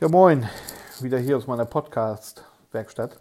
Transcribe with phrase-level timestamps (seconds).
[0.00, 0.48] Ja, moin,
[1.00, 3.18] wieder hier aus meiner Podcast-Werkstatt.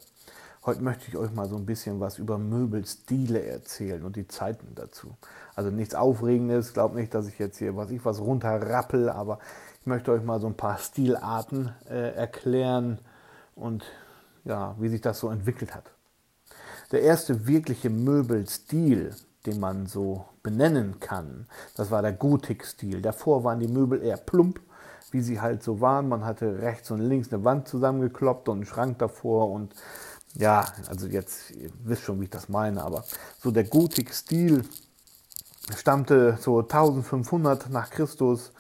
[0.66, 4.75] Heute möchte ich euch mal so ein bisschen was über Möbelstile erzählen und die Zeiten
[4.75, 5.18] dazu.
[5.55, 9.39] Also nichts Aufregendes, glaubt nicht, dass ich jetzt hier was ich was runterrappel, aber
[9.81, 13.00] ich möchte euch mal so ein paar Stilarten äh, erklären
[13.55, 13.84] und
[14.46, 15.91] ja, wie sich das so entwickelt hat.
[16.93, 19.14] Der erste wirkliche Möbelstil,
[19.46, 23.02] den man so benennen kann, das war der Gotik-Stil.
[23.02, 24.61] Davor waren die Möbel eher plump
[25.14, 26.10] wie sie halt so waren.
[26.10, 29.74] Man hatte rechts und links eine Wand zusammengekloppt und einen Schrank davor und
[30.36, 33.03] ja, also jetzt, ihr wisst schon, wie ich das meine, aber
[33.42, 34.64] so der Gotik-Stil
[35.75, 38.52] stammte so 1500 nach Christus.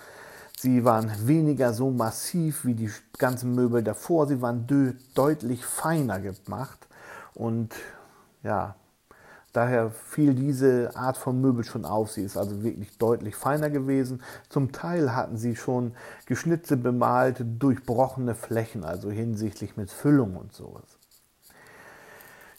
[0.57, 4.27] Sie waren weniger so massiv wie die ganzen Möbel davor.
[4.27, 4.67] Sie waren
[5.13, 6.87] deutlich feiner gemacht
[7.33, 7.73] und
[8.43, 8.75] ja,
[9.53, 12.11] Daher fiel diese Art von Möbel schon auf.
[12.11, 14.21] Sie ist also wirklich deutlich feiner gewesen.
[14.47, 15.93] Zum Teil hatten sie schon
[16.27, 20.98] geschnitzte, bemalte, durchbrochene Flächen, also hinsichtlich mit Füllung und sowas.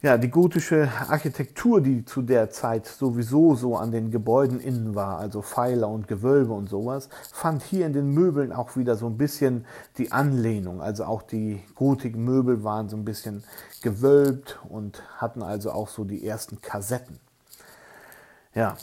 [0.03, 5.19] Ja, die gotische Architektur, die zu der Zeit sowieso so an den Gebäuden innen war,
[5.19, 9.19] also Pfeiler und Gewölbe und sowas, fand hier in den Möbeln auch wieder so ein
[9.19, 9.67] bisschen
[9.98, 10.81] die Anlehnung.
[10.81, 13.45] Also auch die Gotik-Möbel waren so ein bisschen
[13.83, 17.21] gewölbt und hatten also auch so die ersten Kassetten.
[18.55, 18.78] Ja,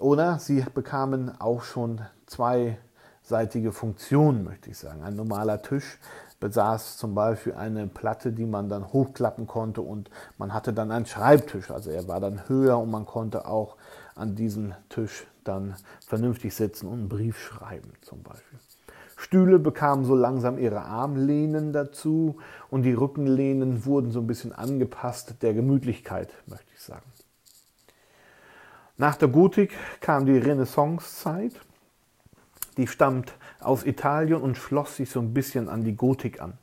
[0.00, 5.04] oder sie bekamen auch schon zweiseitige Funktionen, möchte ich sagen.
[5.04, 6.00] Ein normaler Tisch
[6.40, 11.06] besaß zum Beispiel eine Platte, die man dann hochklappen konnte und man hatte dann einen
[11.06, 11.70] Schreibtisch.
[11.70, 13.76] Also er war dann höher und man konnte auch
[14.14, 18.58] an diesem Tisch dann vernünftig sitzen und einen Brief schreiben zum Beispiel.
[19.16, 22.38] Stühle bekamen so langsam ihre Armlehnen dazu
[22.70, 27.04] und die Rückenlehnen wurden so ein bisschen angepasst der Gemütlichkeit, möchte ich sagen.
[28.96, 31.52] Nach der Gotik kam die Renaissancezeit.
[32.76, 36.54] Die stammt aus Italien und schloss sich so ein bisschen an die Gotik an.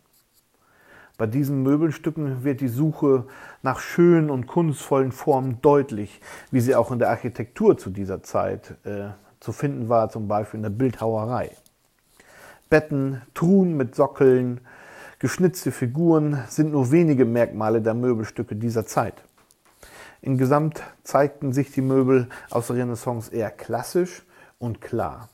[1.18, 3.26] Bei diesen Möbelstücken wird die Suche
[3.64, 6.22] nach schönen und kunstvollen Formen deutlich,
[6.52, 9.10] wie sie auch in der Architektur zu dieser Zeit äh,
[9.40, 11.52] zu finden war, zum Beispiel in der Bildhauerei.
[12.70, 14.62] Betten, Truhen mit Sockeln,
[15.18, 19.24] geschnitzte Figuren sind nur wenige Merkmale der Möbelstücke dieser Zeit.
[20.22, 24.24] Insgesamt zeigten sich die Möbel aus der Renaissance eher klassisch
[24.60, 25.30] und klar.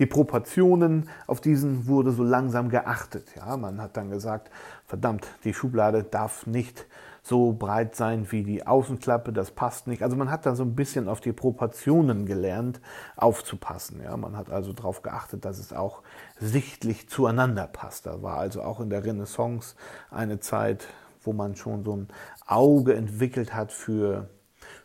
[0.00, 3.28] Die Proportionen auf diesen wurde so langsam geachtet.
[3.36, 4.50] Ja, man hat dann gesagt,
[4.86, 6.86] verdammt, die Schublade darf nicht
[7.22, 10.02] so breit sein wie die Außenklappe, das passt nicht.
[10.02, 12.80] Also man hat da so ein bisschen auf die Proportionen gelernt,
[13.14, 14.00] aufzupassen.
[14.02, 16.02] Ja, man hat also darauf geachtet, dass es auch
[16.38, 18.06] sichtlich zueinander passt.
[18.06, 19.76] Da war also auch in der Renaissance
[20.10, 20.86] eine Zeit,
[21.22, 22.08] wo man schon so ein
[22.46, 24.30] Auge entwickelt hat für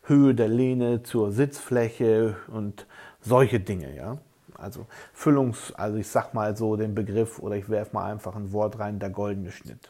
[0.04, 2.86] Höhe der Lehne zur Sitzfläche und
[3.22, 4.18] solche Dinge, ja.
[4.58, 8.52] Also Füllungs, also ich sag mal so den Begriff oder ich werfe mal einfach ein
[8.52, 9.90] Wort rein, der goldene Schnitt.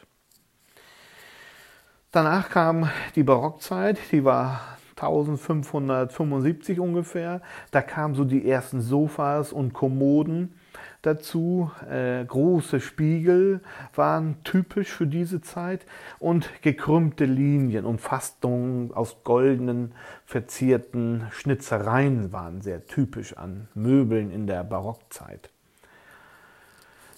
[2.10, 7.42] Danach kam die Barockzeit, die war 1575 ungefähr.
[7.70, 10.55] Da kamen so die ersten Sofas und Kommoden
[11.06, 11.70] dazu.
[11.88, 13.60] Äh, große Spiegel
[13.94, 15.86] waren typisch für diese Zeit
[16.18, 19.92] und gekrümmte Linien und Fastungen aus goldenen
[20.24, 25.50] verzierten Schnitzereien waren sehr typisch an Möbeln in der Barockzeit.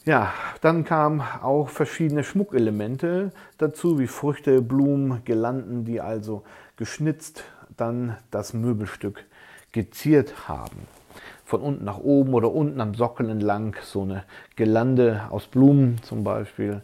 [0.05, 0.33] Ja,
[0.63, 6.45] dann kamen auch verschiedene Schmuckelemente dazu, wie Früchte, Blumen, Girlanden, die also
[6.77, 7.45] geschnitzt
[7.77, 9.27] dann das Möbelstück
[9.73, 10.87] geziert haben
[11.49, 16.23] von unten nach oben oder unten am Sockel entlang, so eine Gelande aus Blumen zum
[16.23, 16.83] Beispiel.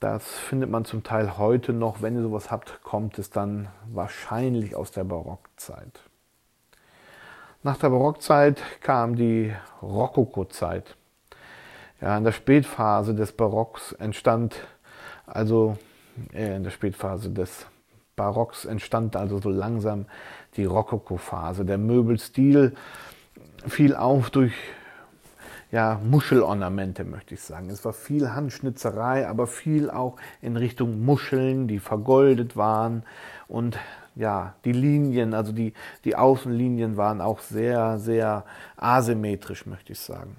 [0.00, 2.02] Das findet man zum Teil heute noch.
[2.02, 6.00] Wenn ihr sowas habt, kommt es dann wahrscheinlich aus der Barockzeit.
[7.62, 10.96] Nach der Barockzeit kam die Rokokozeit.
[12.00, 14.56] Ja, in der Spätphase des Barocks entstand
[15.26, 15.78] also
[16.32, 17.66] äh, in der Spätphase des
[18.16, 20.06] Barocks entstand also so langsam
[20.56, 21.64] die Rokoko-Phase.
[21.64, 22.74] Der Möbelstil
[23.66, 24.52] fiel auf durch
[25.72, 27.70] ja, Muschelornamente, möchte ich sagen.
[27.70, 33.02] Es war viel Handschnitzerei, aber viel auch in Richtung Muscheln, die vergoldet waren.
[33.48, 33.78] Und
[34.14, 35.74] ja, die Linien, also die,
[36.04, 38.44] die Außenlinien waren auch sehr, sehr
[38.76, 40.36] asymmetrisch, möchte ich sagen.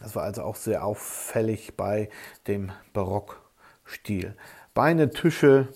[0.00, 2.08] Das war also auch sehr auffällig bei
[2.46, 4.36] dem Barockstil.
[4.74, 5.68] Beine, Tische,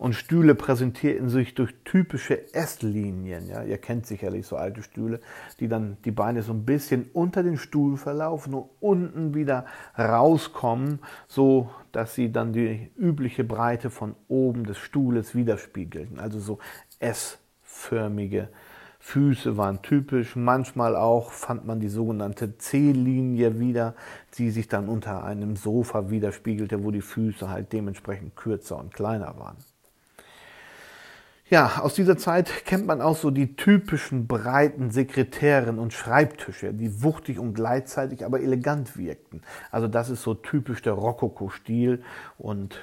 [0.00, 3.46] und Stühle präsentierten sich durch typische S-Linien.
[3.46, 5.20] Ja, ihr kennt sicherlich so alte Stühle,
[5.60, 9.66] die dann die Beine so ein bisschen unter den Stuhl verlaufen und unten wieder
[9.98, 16.18] rauskommen, so dass sie dann die übliche Breite von oben des Stuhles widerspiegelten.
[16.18, 16.58] Also so
[16.98, 18.48] S-förmige
[19.00, 20.34] Füße waren typisch.
[20.34, 23.94] Manchmal auch fand man die sogenannte C-Linie wieder,
[24.38, 29.38] die sich dann unter einem Sofa widerspiegelte, wo die Füße halt dementsprechend kürzer und kleiner
[29.38, 29.58] waren.
[31.50, 37.02] Ja, aus dieser Zeit kennt man auch so die typischen breiten Sekretären und Schreibtische, die
[37.02, 39.42] wuchtig und gleichzeitig aber elegant wirkten.
[39.72, 42.04] Also das ist so typisch der Rokoko-Stil
[42.38, 42.80] und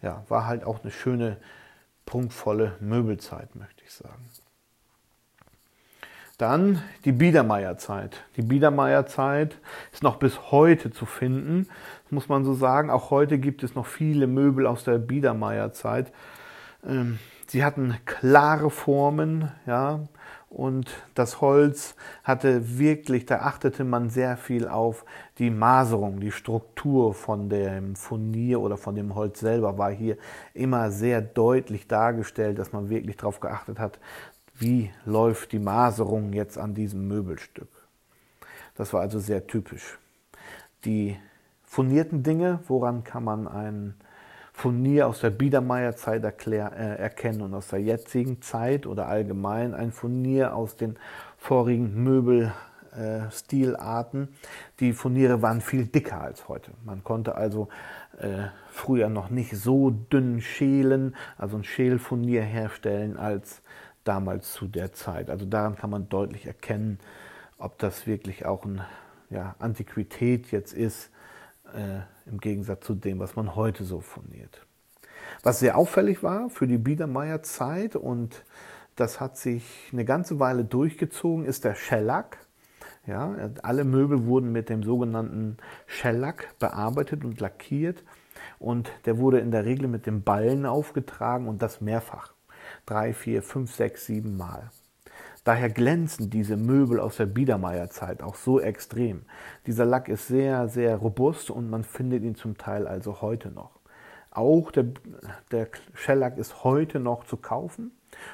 [0.00, 1.36] ja, war halt auch eine schöne,
[2.06, 4.24] prunkvolle Möbelzeit, möchte ich sagen.
[6.38, 8.24] Dann die Biedermeierzeit.
[8.38, 9.58] Die Biedermeierzeit
[9.92, 11.68] ist noch bis heute zu finden,
[12.08, 12.88] muss man so sagen.
[12.88, 16.10] Auch heute gibt es noch viele Möbel aus der Biedermeierzeit.
[16.86, 17.18] Ähm,
[17.50, 20.00] sie hatten klare Formen, ja,
[20.48, 21.94] und das Holz
[22.24, 25.04] hatte wirklich, da achtete man sehr viel auf
[25.38, 30.16] die Maserung, die Struktur von dem Furnier oder von dem Holz selber war hier
[30.54, 33.98] immer sehr deutlich dargestellt, dass man wirklich darauf geachtet hat,
[34.58, 37.68] wie läuft die Maserung jetzt an diesem Möbelstück.
[38.74, 39.98] Das war also sehr typisch.
[40.84, 41.16] Die
[41.62, 43.94] furnierten Dinge, woran kann man ein
[44.60, 49.90] Furnier aus der Biedermeierzeit erklär, äh, erkennen und aus der jetzigen Zeit oder allgemein ein
[49.90, 50.98] Furnier aus den
[51.38, 54.24] vorigen Möbelstilarten.
[54.24, 54.28] Äh,
[54.80, 56.72] die Furniere waren viel dicker als heute.
[56.84, 57.70] Man konnte also
[58.18, 63.62] äh, früher noch nicht so dünn schälen, also ein Schälfurnier herstellen als
[64.04, 65.30] damals zu der Zeit.
[65.30, 66.98] Also daran kann man deutlich erkennen,
[67.56, 68.84] ob das wirklich auch eine
[69.30, 71.08] ja, Antiquität jetzt ist,
[71.72, 74.66] äh, im Gegensatz zu dem, was man heute so fundiert.
[75.42, 78.44] Was sehr auffällig war für die Biedermeier Zeit und
[78.96, 82.38] das hat sich eine ganze Weile durchgezogen, ist der Schellack.
[83.06, 85.56] Ja, alle Möbel wurden mit dem sogenannten
[85.86, 88.04] Schellack bearbeitet und lackiert
[88.58, 92.34] und der wurde in der Regel mit dem Ballen aufgetragen und das mehrfach
[92.86, 94.70] drei, vier, fünf, sechs, sieben Mal.
[95.44, 99.22] Daher glänzen diese Möbel aus der Biedermeierzeit auch so extrem.
[99.66, 103.80] Dieser Lack ist sehr, sehr robust und man findet ihn zum Teil also heute noch.
[104.30, 104.86] Auch der,
[105.50, 107.90] der Schellack ist heute noch zu kaufen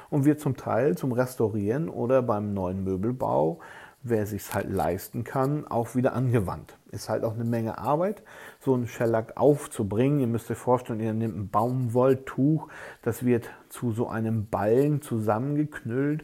[0.09, 3.61] und wird zum Teil zum Restaurieren oder beim neuen Möbelbau
[4.09, 6.77] wer sich halt leisten kann, auch wieder angewandt.
[6.91, 8.23] Ist halt auch eine Menge Arbeit,
[8.59, 10.19] so einen Shellac aufzubringen.
[10.19, 12.69] Ihr müsst euch vorstellen, ihr nehmt ein Baumwolltuch,
[13.01, 16.23] das wird zu so einem Ballen zusammengeknüllt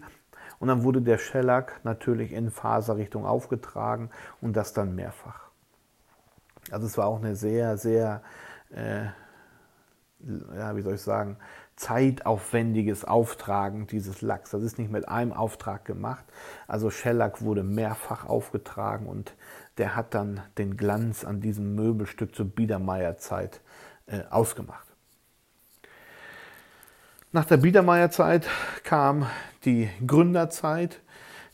[0.64, 5.50] und dann wurde der Shellac natürlich in Faserrichtung aufgetragen und das dann mehrfach.
[6.72, 8.24] Also es war auch eine sehr, sehr,
[8.74, 9.08] äh,
[10.58, 11.36] ja, wie soll ich sagen,
[11.76, 14.52] zeitaufwendiges Auftragen dieses Lacks.
[14.52, 16.24] Das ist nicht mit einem Auftrag gemacht.
[16.66, 19.36] Also Shellac wurde mehrfach aufgetragen und
[19.78, 23.60] der hat dann den Glanz an diesem Möbelstück zur Biedermeierzeit
[24.06, 24.88] äh, ausgemacht.
[27.36, 28.48] Nach der Biedermeierzeit
[28.84, 29.26] kam
[29.66, 31.02] die Gründerzeit.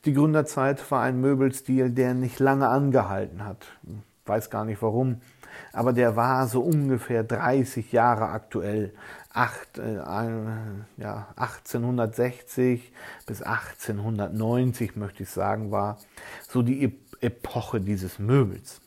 [0.03, 3.65] Die Gründerzeit war ein Möbelstil, der nicht lange angehalten hat.
[3.83, 5.21] Ich weiß gar nicht warum,
[5.71, 8.93] aber der war so ungefähr 30 Jahre aktuell.
[9.31, 9.95] 8, äh,
[10.97, 12.91] ja, 1860
[13.25, 15.97] bis 1890, möchte ich sagen, war
[16.49, 18.81] so die Epoche dieses Möbels.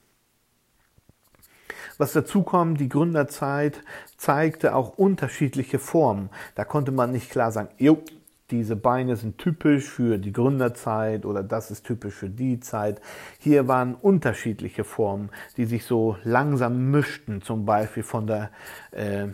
[2.03, 3.81] Was dazu kommt, die Gründerzeit
[4.17, 6.31] zeigte auch unterschiedliche Formen.
[6.57, 8.03] Da konnte man nicht klar sagen, jo,
[8.51, 13.01] diese Beine sind typisch für die Gründerzeit oder das ist typisch für die Zeit.
[13.39, 18.51] Hier waren unterschiedliche Formen, die sich so langsam mischten, zum Beispiel von der
[18.91, 19.29] äh,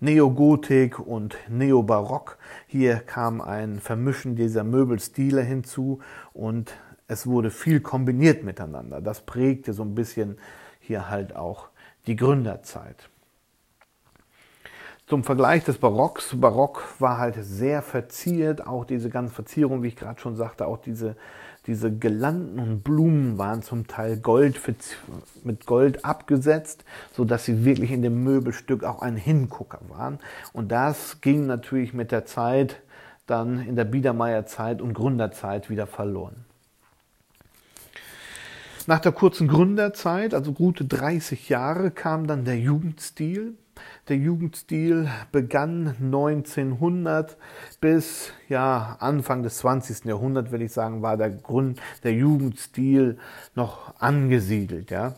[0.00, 2.38] Neogotik und Neobarock.
[2.66, 6.00] Hier kam ein Vermischen dieser Möbelstile hinzu
[6.32, 6.72] und
[7.06, 9.00] es wurde viel kombiniert miteinander.
[9.00, 10.38] Das prägte so ein bisschen
[10.82, 11.68] hier halt auch
[12.06, 13.08] die Gründerzeit.
[15.06, 16.34] Zum Vergleich des Barocks.
[16.38, 20.78] Barock war halt sehr verziert, auch diese ganze Verzierung, wie ich gerade schon sagte, auch
[20.78, 21.16] diese
[21.66, 24.60] diese Girlanden und Blumen waren zum Teil Gold
[25.44, 30.18] mit Gold abgesetzt, so dass sie wirklich in dem Möbelstück auch ein Hingucker waren.
[30.52, 32.80] Und das ging natürlich mit der Zeit
[33.26, 36.44] dann in der Biedermeierzeit und Gründerzeit wieder verloren.
[38.86, 43.54] Nach der kurzen Gründerzeit, also gute 30 Jahre, kam dann der Jugendstil.
[44.08, 47.36] Der Jugendstil begann 1900
[47.80, 50.06] bis ja, Anfang des 20.
[50.06, 53.18] Jahrhunderts, will ich sagen, war der Grund der Jugendstil
[53.54, 54.90] noch angesiedelt.
[54.90, 55.14] Ja.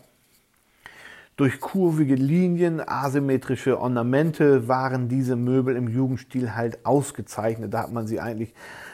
[1.35, 7.73] Durch kurvige Linien, asymmetrische Ornamente waren diese Möbel im Jugendstil halt ausgezeichnet.
[7.73, 8.53] Da hat man sie eigentlich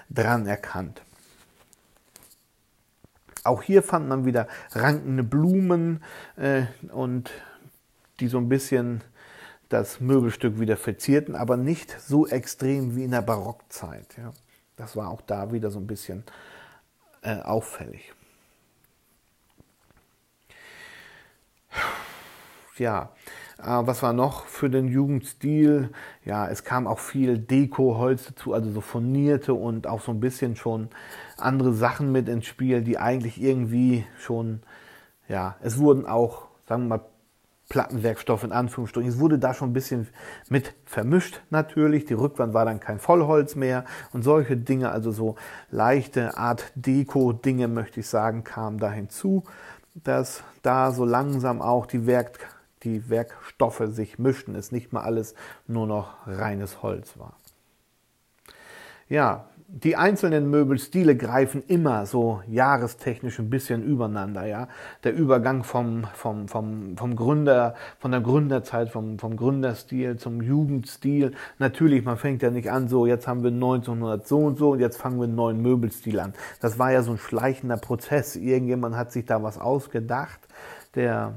[0.10, 1.02] dran erkannt.
[3.44, 6.04] Auch hier fand man wieder rankende Blumen
[6.36, 7.32] äh, und
[8.20, 9.04] die so ein bisschen
[9.70, 14.18] das Möbelstück wieder verzierten, aber nicht so extrem wie in der Barockzeit.
[14.18, 14.34] Ja.
[14.76, 16.24] Das war auch da wieder so ein bisschen
[17.22, 18.14] äh, auffällig.
[22.78, 23.12] Ja,
[23.64, 25.90] was war noch für den Jugendstil?
[26.26, 30.56] Ja, es kam auch viel Deko-Holz dazu, also so furnierte und auch so ein bisschen
[30.56, 30.90] schon
[31.38, 34.62] andere Sachen mit ins Spiel, die eigentlich irgendwie schon,
[35.28, 37.06] ja, es wurden auch, sagen wir mal,
[37.72, 39.10] Plattenwerkstoff in Anführungsstrichen.
[39.10, 40.10] Es wurde da schon ein bisschen
[40.50, 42.04] mit vermischt natürlich.
[42.04, 45.36] Die Rückwand war dann kein Vollholz mehr und solche Dinge, also so
[45.70, 49.46] leichte Art Deko-Dinge, möchte ich sagen, kamen da hinzu,
[49.94, 52.40] dass da so langsam auch die Werk
[52.84, 55.36] die Werkstoffe sich mischten, es nicht mal alles
[55.68, 57.36] nur noch reines Holz war.
[59.10, 64.68] Ja, die einzelnen Möbelstile greifen immer so jahrestechnisch ein bisschen übereinander, ja.
[65.06, 71.32] Der Übergang vom, vom, vom, vom Gründer, von der Gründerzeit, vom, vom Gründerstil zum Jugendstil.
[71.58, 74.82] Natürlich, man fängt ja nicht an, so, jetzt haben wir 1900 so und so und
[74.82, 76.34] jetzt fangen wir einen neuen Möbelstil an.
[76.60, 78.36] Das war ja so ein schleichender Prozess.
[78.36, 80.40] Irgendjemand hat sich da was ausgedacht,
[80.96, 81.34] der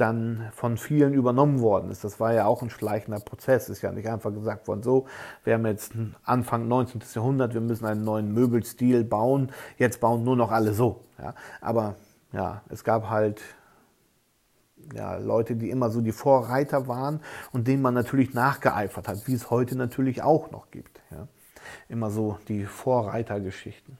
[0.00, 2.04] dann von vielen übernommen worden ist.
[2.04, 3.68] Das war ja auch ein schleichender Prozess.
[3.68, 5.06] Ist ja nicht einfach gesagt worden, so,
[5.44, 5.92] wir haben jetzt
[6.24, 7.02] Anfang 19.
[7.14, 11.04] Jahrhundert, wir müssen einen neuen Möbelstil bauen, jetzt bauen nur noch alle so.
[11.18, 11.34] Ja.
[11.60, 11.96] Aber
[12.32, 13.42] ja, es gab halt
[14.94, 17.20] ja, Leute, die immer so die Vorreiter waren
[17.52, 21.00] und denen man natürlich nachgeeifert hat, wie es heute natürlich auch noch gibt.
[21.10, 21.28] Ja.
[21.88, 23.98] Immer so die Vorreitergeschichten.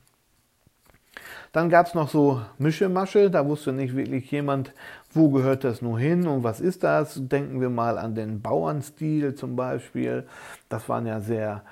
[1.52, 4.72] Dann gab es noch so Mischemasche, da wusste nicht wirklich jemand,
[5.12, 7.14] wo gehört das nur hin und was ist das?
[7.16, 10.26] Denken wir mal an den Bauernstil zum Beispiel.
[10.68, 11.62] Das waren ja sehr,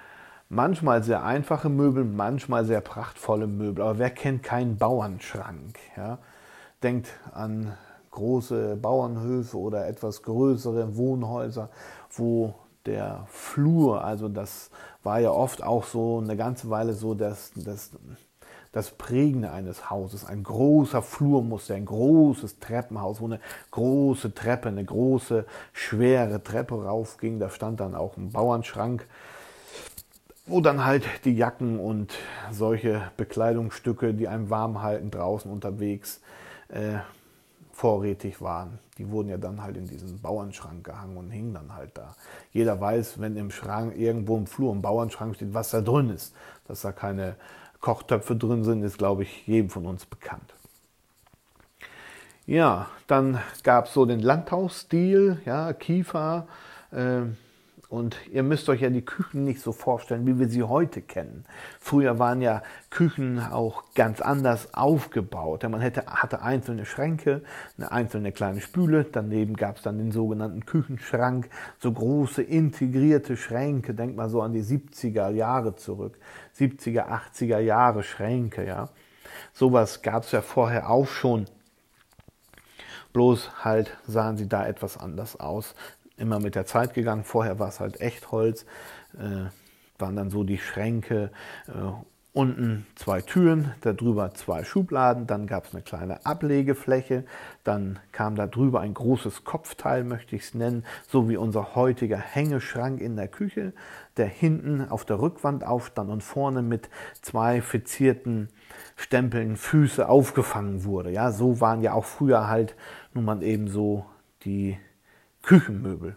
[0.49, 3.85] manchmal sehr einfache Möbel, manchmal sehr prachtvolle Möbel.
[3.85, 5.79] Aber wer kennt keinen Bauernschrank?
[5.97, 6.19] Ja?
[6.83, 7.73] Denkt an
[8.11, 11.71] große Bauernhöfe oder etwas größere Wohnhäuser,
[12.11, 12.55] wo
[12.87, 14.71] der Flur, also das
[15.03, 17.91] war ja oft auch so eine ganze Weile so, dass das
[18.73, 20.25] das Prägende eines Hauses.
[20.25, 26.83] Ein großer Flur musste, ein großes Treppenhaus, wo eine große Treppe, eine große, schwere Treppe
[26.85, 27.39] raufging.
[27.39, 29.07] Da stand dann auch ein Bauernschrank,
[30.47, 32.15] wo dann halt die Jacken und
[32.51, 36.21] solche Bekleidungsstücke, die einem warm halten draußen unterwegs,
[36.69, 36.99] äh,
[37.73, 38.81] vorrätig waren.
[38.99, 42.17] Die wurden ja dann halt in diesen Bauernschrank gehangen und hingen dann halt da.
[42.53, 46.35] Jeder weiß, wenn im Schrank irgendwo im Flur ein Bauernschrank steht, was da drin ist.
[46.67, 47.37] Dass da keine
[47.81, 50.55] Kochtöpfe drin sind, ist, glaube ich, jedem von uns bekannt.
[52.47, 56.49] Ja, dann gab es so den Landhausstil, ja, Kiefer.
[56.91, 57.23] Äh,
[57.89, 61.47] und ihr müsst euch ja die Küchen nicht so vorstellen, wie wir sie heute kennen.
[61.81, 65.63] Früher waren ja Küchen auch ganz anders aufgebaut.
[65.63, 67.43] Man hätte, hatte einzelne Schränke,
[67.79, 69.05] eine einzelne kleine Spüle.
[69.05, 73.95] Daneben gab es dann den sogenannten Küchenschrank, so große integrierte Schränke.
[73.95, 76.19] Denkt mal so an die 70er Jahre zurück.
[76.59, 78.91] 70er, 80er Jahre Schränke, ja.
[79.55, 81.47] Sowas gab es ja vorher auch schon.
[83.15, 85.75] Bloß halt sahen sie da etwas anders aus
[86.19, 87.25] immer mit der Zeit gegangen.
[87.25, 88.67] Vorher war es halt echt Holz,
[89.15, 89.51] äh,
[89.99, 91.31] waren dann so die Schränke.
[91.69, 91.93] Äh,
[92.39, 97.25] unten zwei Türen, darüber zwei Schubladen, dann gab es eine kleine Ablegefläche,
[97.65, 102.19] dann kam da drüber ein großes Kopfteil, möchte ich es nennen, so wie unser heutiger
[102.19, 103.73] Hängeschrank in der Küche,
[104.19, 106.89] der hinten auf der Rückwand aufstand und vorne mit
[107.23, 108.51] zwei verzierten
[108.95, 111.11] Stempeln Füße aufgefangen wurde.
[111.11, 112.77] Ja, so waren ja auch früher halt
[113.15, 114.07] nun mal eben so
[114.45, 114.79] die
[115.43, 116.17] Küchenmöbel.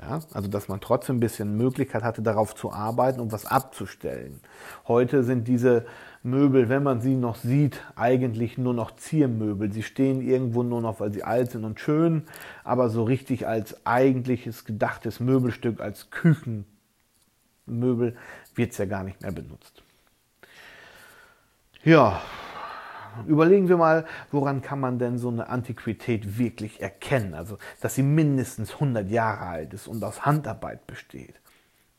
[0.00, 4.40] Ja, also dass man trotzdem ein bisschen Möglichkeit hatte, darauf zu arbeiten und was abzustellen.
[4.86, 5.86] Heute sind diese
[6.22, 9.72] Möbel, wenn man sie noch sieht, eigentlich nur noch Ziermöbel.
[9.72, 12.22] Sie stehen irgendwo nur noch, weil sie alt sind und schön,
[12.62, 16.66] aber so richtig als eigentliches gedachtes Möbelstück, als Küchenmöbel
[18.54, 19.82] wird es ja gar nicht mehr benutzt.
[21.82, 22.22] Ja,
[23.26, 27.34] Überlegen wir mal, woran kann man denn so eine Antiquität wirklich erkennen?
[27.34, 31.40] Also, dass sie mindestens 100 Jahre alt ist und aus Handarbeit besteht.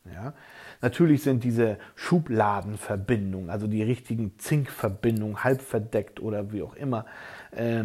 [0.04, 0.34] Ja?
[0.80, 7.06] Natürlich sind diese Schubladenverbindungen, also die richtigen Zinkverbindungen, halb verdeckt oder wie auch immer,
[7.50, 7.84] äh,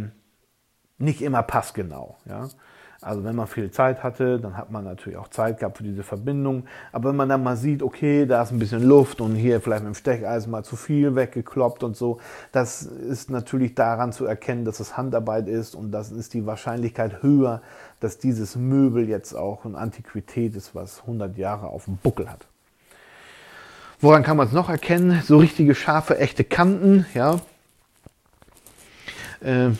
[0.97, 2.17] nicht immer passgenau.
[2.25, 2.47] Ja?
[3.05, 6.01] Also wenn man viel Zeit hatte, dann hat man natürlich auch Zeit gehabt für diese
[6.01, 6.65] Verbindung.
[6.91, 9.83] Aber wenn man dann mal sieht, okay, da ist ein bisschen Luft und hier vielleicht
[9.83, 12.19] mit dem Stecheisen mal zu viel weggekloppt und so,
[12.51, 17.21] das ist natürlich daran zu erkennen, dass es Handarbeit ist und das ist die Wahrscheinlichkeit
[17.21, 17.61] höher,
[17.99, 22.47] dass dieses Möbel jetzt auch eine Antiquität ist, was 100 Jahre auf dem Buckel hat.
[24.01, 25.21] Woran kann man es noch erkennen?
[25.23, 27.39] So richtige scharfe, echte Kanten, ja.
[29.41, 29.73] Äh,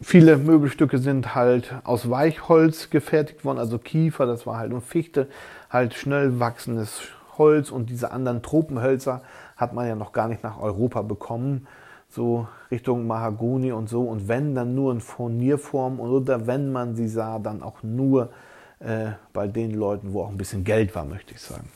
[0.00, 5.26] Viele Möbelstücke sind halt aus Weichholz gefertigt worden, also Kiefer, das war halt und Fichte,
[5.70, 7.00] halt schnell wachsendes
[7.36, 9.22] Holz und diese anderen Tropenhölzer
[9.56, 11.66] hat man ja noch gar nicht nach Europa bekommen,
[12.08, 14.02] so Richtung Mahagoni und so.
[14.02, 18.30] Und wenn, dann nur in Furnierform oder wenn man sie sah, dann auch nur
[18.78, 21.68] äh, bei den Leuten, wo auch ein bisschen Geld war, möchte ich sagen.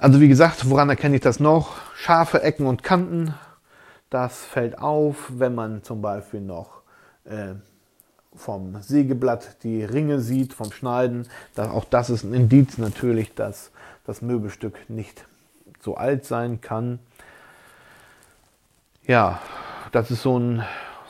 [0.00, 1.76] Also wie gesagt, woran erkenne ich das noch?
[1.94, 3.34] Scharfe Ecken und Kanten,
[4.10, 6.77] das fällt auf, wenn man zum Beispiel noch
[7.28, 7.54] äh,
[8.34, 11.26] vom Sägeblatt die Ringe sieht, vom Schneiden.
[11.56, 13.70] Auch das ist ein Indiz natürlich, dass
[14.04, 15.24] das Möbelstück nicht
[15.80, 16.98] so alt sein kann.
[19.06, 19.40] Ja,
[19.92, 20.62] das ist so ein,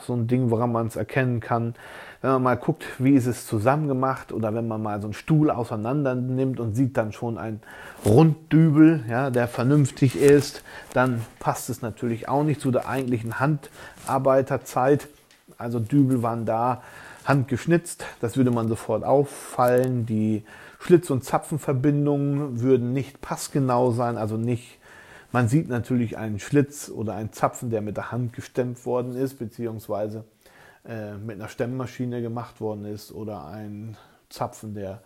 [0.05, 1.75] so ein Ding, woran man es erkennen kann.
[2.21, 5.49] Wenn man mal guckt, wie ist es zusammengemacht oder wenn man mal so einen Stuhl
[5.49, 7.61] auseinander nimmt und sieht dann schon ein
[8.05, 15.07] Runddübel, ja, der vernünftig ist, dann passt es natürlich auch nicht zu der eigentlichen Handarbeiterzeit.
[15.59, 16.81] Also Dübel waren da
[17.25, 20.07] handgeschnitzt, das würde man sofort auffallen.
[20.07, 20.43] Die
[20.79, 24.79] Schlitz- und Zapfenverbindungen würden nicht passgenau sein, also nicht
[25.31, 29.37] man sieht natürlich einen Schlitz oder einen Zapfen, der mit der Hand gestemmt worden ist,
[29.37, 30.23] beziehungsweise
[30.85, 33.95] äh, mit einer Stemmmaschine gemacht worden ist oder ein
[34.29, 35.01] Zapfen, der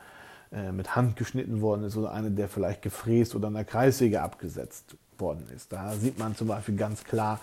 [0.52, 4.96] äh, mit Hand geschnitten worden ist oder eine, der vielleicht gefräst oder der Kreissäge abgesetzt
[5.18, 5.74] worden ist.
[5.74, 7.40] Da sieht man zum Beispiel ganz klar,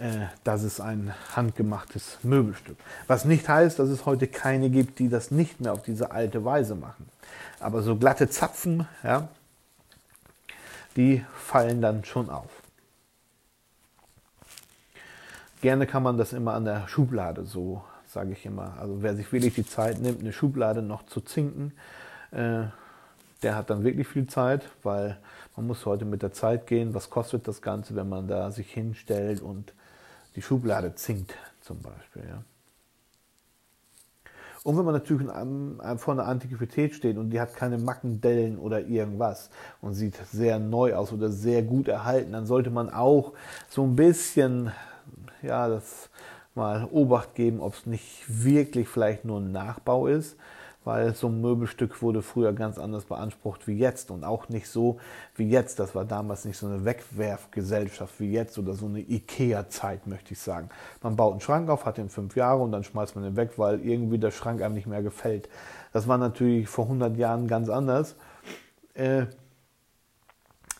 [0.00, 2.76] äh, dass es ein handgemachtes Möbelstück.
[3.06, 6.44] Was nicht heißt, dass es heute keine gibt, die das nicht mehr auf diese alte
[6.44, 7.06] Weise machen.
[7.60, 9.28] Aber so glatte Zapfen, ja,
[10.96, 12.50] die fallen dann schon auf.
[15.60, 18.76] Gerne kann man das immer an der Schublade so, sage ich immer.
[18.80, 21.72] Also wer sich wirklich die Zeit nimmt, eine Schublade noch zu zinken,
[22.32, 22.64] äh,
[23.42, 25.18] der hat dann wirklich viel Zeit, weil
[25.56, 26.94] man muss heute mit der Zeit gehen.
[26.94, 29.72] Was kostet das Ganze, wenn man da sich hinstellt und
[30.36, 32.24] die Schublade zinkt zum Beispiel.
[32.28, 32.42] Ja?
[34.64, 35.26] Und wenn man natürlich
[35.96, 40.60] vor einer Antiquität steht und die hat keine Macken, Dellen oder irgendwas und sieht sehr
[40.60, 43.32] neu aus oder sehr gut erhalten, dann sollte man auch
[43.68, 44.70] so ein bisschen,
[45.42, 46.10] ja, das
[46.54, 50.36] mal Obacht geben, ob es nicht wirklich vielleicht nur ein Nachbau ist
[50.84, 54.98] weil so ein Möbelstück wurde früher ganz anders beansprucht wie jetzt und auch nicht so
[55.36, 55.78] wie jetzt.
[55.78, 60.40] Das war damals nicht so eine Wegwerfgesellschaft wie jetzt oder so eine Ikea-Zeit, möchte ich
[60.40, 60.68] sagen.
[61.02, 63.52] Man baut einen Schrank auf, hat den fünf Jahre und dann schmeißt man den weg,
[63.56, 65.48] weil irgendwie der Schrank einem nicht mehr gefällt.
[65.92, 68.16] Das war natürlich vor 100 Jahren ganz anders.
[68.94, 69.26] Äh,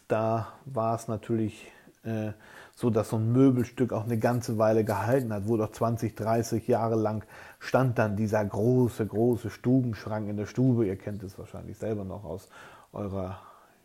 [0.09, 1.71] da war es natürlich
[2.05, 2.33] äh,
[2.75, 6.67] so, dass so ein Möbelstück auch eine ganze Weile gehalten hat, wo doch 20, 30
[6.67, 7.25] Jahre lang
[7.59, 10.87] stand dann dieser große, große Stubenschrank in der Stube.
[10.87, 12.49] Ihr kennt es wahrscheinlich selber noch aus
[12.93, 13.41] eurer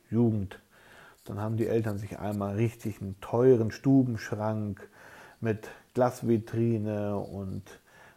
[0.10, 0.60] Jugend.
[1.26, 4.90] Dann haben die Eltern sich einmal richtig einen teuren Stubenschrank
[5.42, 7.64] mit Glasvitrine und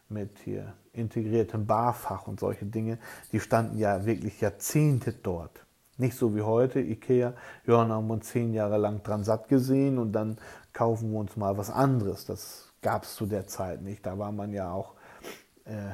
[0.09, 2.98] mit hier integriertem Barfach und solche Dinge.
[3.33, 5.64] Die standen ja wirklich Jahrzehnte dort.
[6.00, 7.34] Nicht so wie heute, Ikea,
[7.66, 10.38] ja, dann haben wir uns zehn Jahre lang dran satt gesehen und dann
[10.72, 12.24] kaufen wir uns mal was anderes.
[12.24, 14.06] Das gab es zu der Zeit nicht.
[14.06, 14.94] Da war man ja auch
[15.66, 15.92] äh,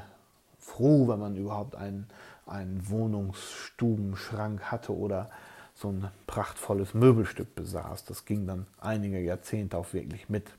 [0.61, 2.07] froh, wenn man überhaupt einen,
[2.47, 5.29] einen Wohnungsstubenschrank hatte oder
[5.75, 8.05] so ein prachtvolles Möbelstück besaß.
[8.05, 10.51] Das ging dann einige Jahrzehnte auch wirklich mit.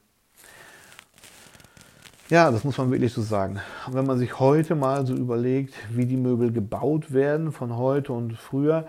[2.30, 3.62] Ja, das muss man wirklich so sagen.
[3.90, 8.34] wenn man sich heute mal so überlegt, wie die Möbel gebaut werden von heute und
[8.34, 8.86] früher,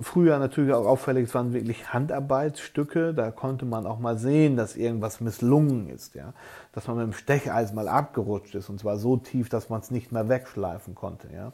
[0.00, 3.14] Früher natürlich auch auffällig, es waren wirklich Handarbeitsstücke.
[3.14, 6.16] Da konnte man auch mal sehen, dass irgendwas misslungen ist.
[6.16, 6.32] Ja?
[6.72, 9.92] Dass man mit dem Stecheis mal abgerutscht ist und zwar so tief, dass man es
[9.92, 11.28] nicht mehr wegschleifen konnte.
[11.32, 11.52] Ja?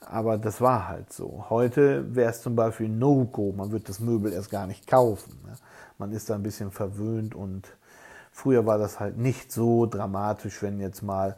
[0.00, 1.46] Aber das war halt so.
[1.48, 3.54] Heute wäre es zum Beispiel No-Go.
[3.56, 5.38] Man wird das Möbel erst gar nicht kaufen.
[5.46, 5.54] Ja?
[5.96, 7.68] Man ist da ein bisschen verwöhnt und
[8.32, 11.36] früher war das halt nicht so dramatisch, wenn jetzt mal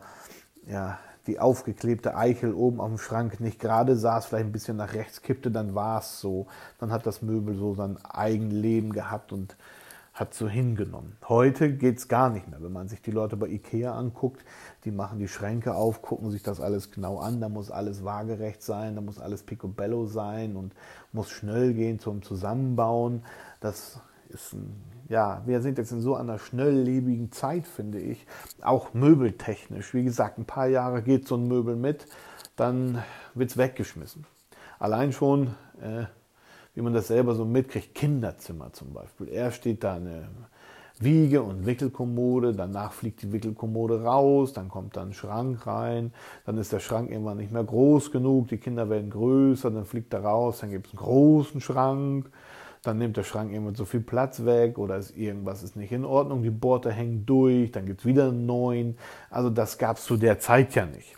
[0.66, 4.94] ja, die aufgeklebte Eichel oben auf dem Schrank nicht gerade saß, vielleicht ein bisschen nach
[4.94, 6.46] rechts kippte, dann war es so.
[6.78, 9.56] Dann hat das Möbel so sein Eigenleben gehabt und
[10.14, 11.16] hat so hingenommen.
[11.28, 12.62] Heute geht es gar nicht mehr.
[12.62, 14.44] Wenn man sich die Leute bei Ikea anguckt,
[14.84, 18.62] die machen die Schränke auf, gucken sich das alles genau an, da muss alles waagerecht
[18.62, 20.72] sein, da muss alles picobello sein und
[21.12, 23.24] muss schnell gehen zum Zusammenbauen.
[23.58, 28.26] Das ist ein ja, wir sind jetzt in so einer schnelllebigen Zeit, finde ich,
[28.62, 29.92] auch möbeltechnisch.
[29.94, 32.06] Wie gesagt, ein paar Jahre geht so ein Möbel mit,
[32.56, 33.02] dann
[33.34, 34.26] wird es weggeschmissen.
[34.78, 35.48] Allein schon,
[35.80, 36.04] äh,
[36.74, 39.28] wie man das selber so mitkriegt, Kinderzimmer zum Beispiel.
[39.28, 40.28] Erst steht da eine
[40.98, 46.12] Wiege und Wickelkommode, danach fliegt die Wickelkommode raus, dann kommt da ein Schrank rein,
[46.46, 50.14] dann ist der Schrank irgendwann nicht mehr groß genug, die Kinder werden größer, dann fliegt
[50.14, 52.30] er raus, dann gibt es einen großen Schrank,
[52.84, 56.04] dann nimmt der Schrank irgendwann so viel Platz weg oder ist irgendwas ist nicht in
[56.04, 58.98] Ordnung, die Borte hängen durch, dann gibt es wieder einen neuen.
[59.30, 61.16] Also das gab es zu der Zeit ja nicht.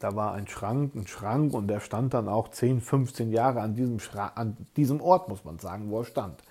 [0.00, 3.74] Da war ein Schrank, ein Schrank und der stand dann auch 10, 15 Jahre an
[3.74, 3.98] diesem,
[4.34, 6.42] an diesem Ort, muss man sagen, wo er stand.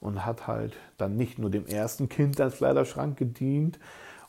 [0.00, 3.78] Und hat halt dann nicht nur dem ersten Kind als Kleiderschrank gedient,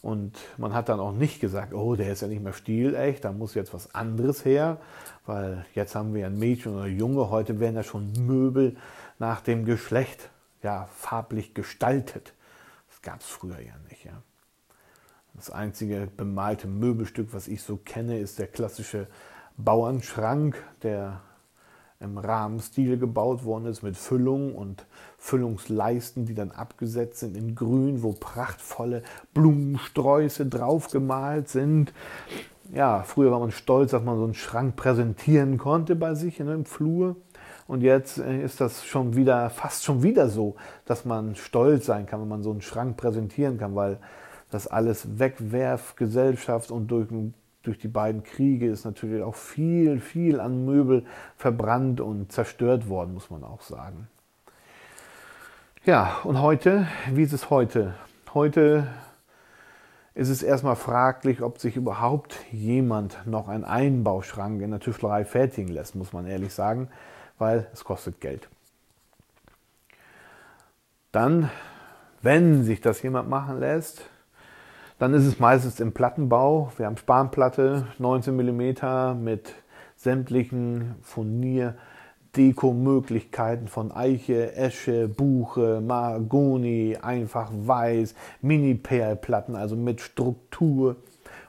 [0.06, 3.32] und man hat dann auch nicht gesagt, oh, der ist ja nicht mehr stilecht, da
[3.32, 4.78] muss jetzt was anderes her,
[5.26, 8.78] weil jetzt haben wir ein Mädchen oder Junge, heute werden ja schon Möbel
[9.18, 10.30] nach dem Geschlecht
[10.62, 12.34] ja, farblich gestaltet.
[12.90, 14.06] Das gab es früher ja nicht.
[14.06, 14.22] Ja.
[15.34, 19.08] Das einzige bemalte Möbelstück, was ich so kenne, ist der klassische
[19.58, 21.22] Bauernschrank, der
[22.06, 24.86] im Rahmenstil gebaut worden ist mit Füllung und
[25.18, 31.94] Füllungsleisten, die dann abgesetzt sind in Grün, wo prachtvolle Blumensträuße draufgemalt sind.
[32.74, 36.48] Ja, früher war man stolz, dass man so einen Schrank präsentieren konnte bei sich in
[36.48, 37.16] einem Flur.
[37.68, 42.06] Und jetzt äh, ist das schon wieder, fast schon wieder so, dass man stolz sein
[42.06, 43.98] kann, wenn man so einen Schrank präsentieren kann, weil
[44.52, 47.34] das alles Wegwerfgesellschaft und durch ein
[47.66, 51.06] durch die beiden Kriege ist natürlich auch viel, viel an Möbel
[51.38, 54.08] verbrannt und zerstört worden, muss man auch sagen.
[55.86, 57.96] Ja, und heute, wie ist es heute?
[58.34, 58.88] Heute
[60.16, 65.74] ist es erstmal fraglich, ob sich überhaupt jemand noch einen Einbauschrank in der Tüftlerei fertigen
[65.74, 66.90] lässt, muss man ehrlich sagen,
[67.38, 68.48] weil es kostet Geld.
[71.12, 71.50] Dann,
[72.22, 74.10] wenn sich das jemand machen lässt,
[75.00, 76.72] dann ist es meistens im Plattenbau.
[76.78, 79.54] Wir haben Spanplatte, 19 mm mit
[79.96, 81.76] sämtlichen Furnier-
[82.36, 90.98] Deko-Möglichkeiten von Eiche, Esche, Buche, Mahagoni, einfach weiß, Mini-Perlplatten, also mit Struktur.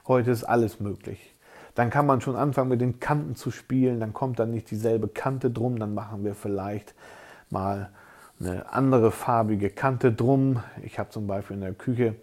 [0.07, 1.35] Heute ist alles möglich.
[1.75, 5.07] Dann kann man schon anfangen mit den Kanten zu spielen, dann kommt dann nicht dieselbe
[5.07, 6.95] Kante drum, dann machen wir vielleicht
[7.49, 7.89] mal
[8.39, 10.63] eine andere farbige Kante drum.
[10.83, 12.15] Ich habe zum Beispiel in der Küche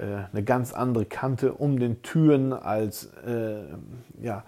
[0.00, 3.64] eine ganz andere Kante um den Türen als äh,
[4.20, 4.44] ja,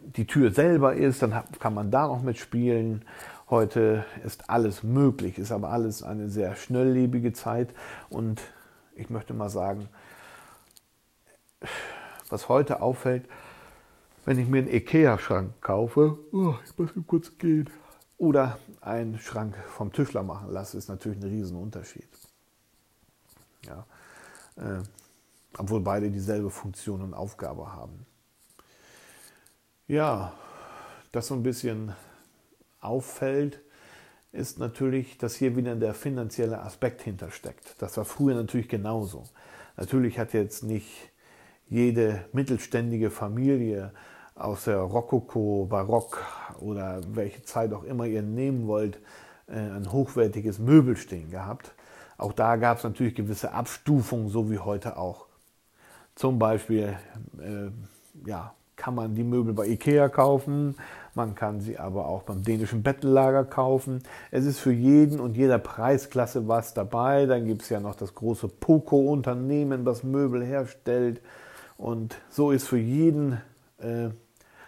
[0.00, 1.22] die Tür selber ist.
[1.22, 3.04] Dann kann man da noch mitspielen.
[3.50, 7.74] Heute ist alles möglich, ist aber alles eine sehr schnelllebige Zeit.
[8.10, 8.42] Und
[8.94, 9.88] ich möchte mal sagen,
[12.28, 13.24] was heute auffällt,
[14.24, 17.70] wenn ich mir einen Ikea-Schrank kaufe, oh, ich muss kurz gehen,
[18.18, 22.08] oder einen Schrank vom Tischler machen lasse, ist natürlich ein Riesenunterschied.
[23.66, 23.84] Ja.
[24.56, 24.82] Äh,
[25.58, 28.04] obwohl beide dieselbe Funktion und Aufgabe haben.
[29.86, 30.34] Ja,
[31.12, 31.94] das so ein bisschen
[32.80, 33.60] auffällt,
[34.32, 37.76] ist natürlich, dass hier wieder der finanzielle Aspekt hintersteckt.
[37.78, 39.24] Das war früher natürlich genauso.
[39.76, 41.10] Natürlich hat jetzt nicht
[41.68, 43.92] jede mittelständige Familie
[44.34, 46.22] aus der Rokoko, Barock
[46.60, 48.98] oder welche Zeit auch immer ihr nehmen wollt,
[49.46, 51.74] äh, ein hochwertiges Möbel stehen gehabt.
[52.18, 55.26] Auch da gab es natürlich gewisse Abstufungen, so wie heute auch.
[56.14, 56.96] Zum Beispiel
[57.38, 57.70] äh,
[58.28, 60.76] ja, kann man die Möbel bei Ikea kaufen,
[61.16, 64.02] man kann sie aber auch beim dänischen Bettellager kaufen.
[64.30, 67.24] Es ist für jeden und jeder Preisklasse was dabei.
[67.24, 71.22] Dann gibt es ja noch das große Poco-Unternehmen, das Möbel herstellt.
[71.78, 73.40] Und so ist für jeden,
[73.78, 74.10] äh,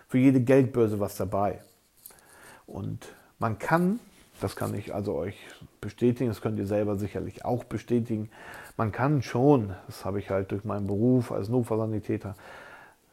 [0.08, 1.60] für jede Geldbörse was dabei.
[2.66, 3.08] Und
[3.38, 4.00] man kann
[4.40, 5.36] das kann ich also euch
[5.80, 8.30] bestätigen, das könnt ihr selber sicherlich auch bestätigen.
[8.76, 12.34] Man kann schon, das habe ich halt durch meinen Beruf als Notfallsanitäter,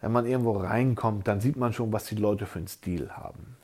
[0.01, 3.57] wenn man irgendwo reinkommt, dann sieht man schon, was die Leute für einen Stil haben.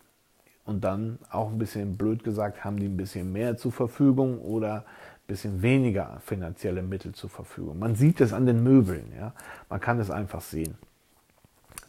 [0.65, 4.77] Und dann auch ein bisschen blöd gesagt, haben die ein bisschen mehr zur Verfügung oder
[4.77, 7.77] ein bisschen weniger finanzielle Mittel zur Verfügung.
[7.79, 9.33] Man sieht es an den Möbeln, ja.
[9.69, 10.75] Man kann es einfach sehen.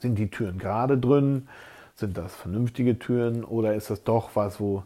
[0.01, 1.49] Sind die Türen gerade drin?
[1.95, 4.83] Sind das vernünftige Türen oder ist das doch was, wo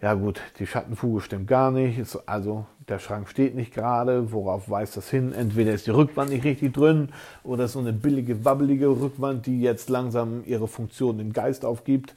[0.00, 4.96] ja gut, die Schattenfuge stimmt gar nicht, also der Schrank steht nicht gerade, worauf weist
[4.96, 5.32] das hin?
[5.32, 7.10] Entweder ist die Rückwand nicht richtig drin
[7.42, 12.14] oder ist so eine billige, wabbelige Rückwand, die jetzt langsam ihre Funktion im Geist aufgibt.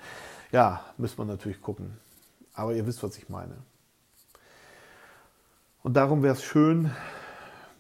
[0.52, 1.98] Ja, müsste man natürlich gucken.
[2.54, 3.56] Aber ihr wisst, was ich meine.
[5.84, 6.92] Und darum wäre es schön,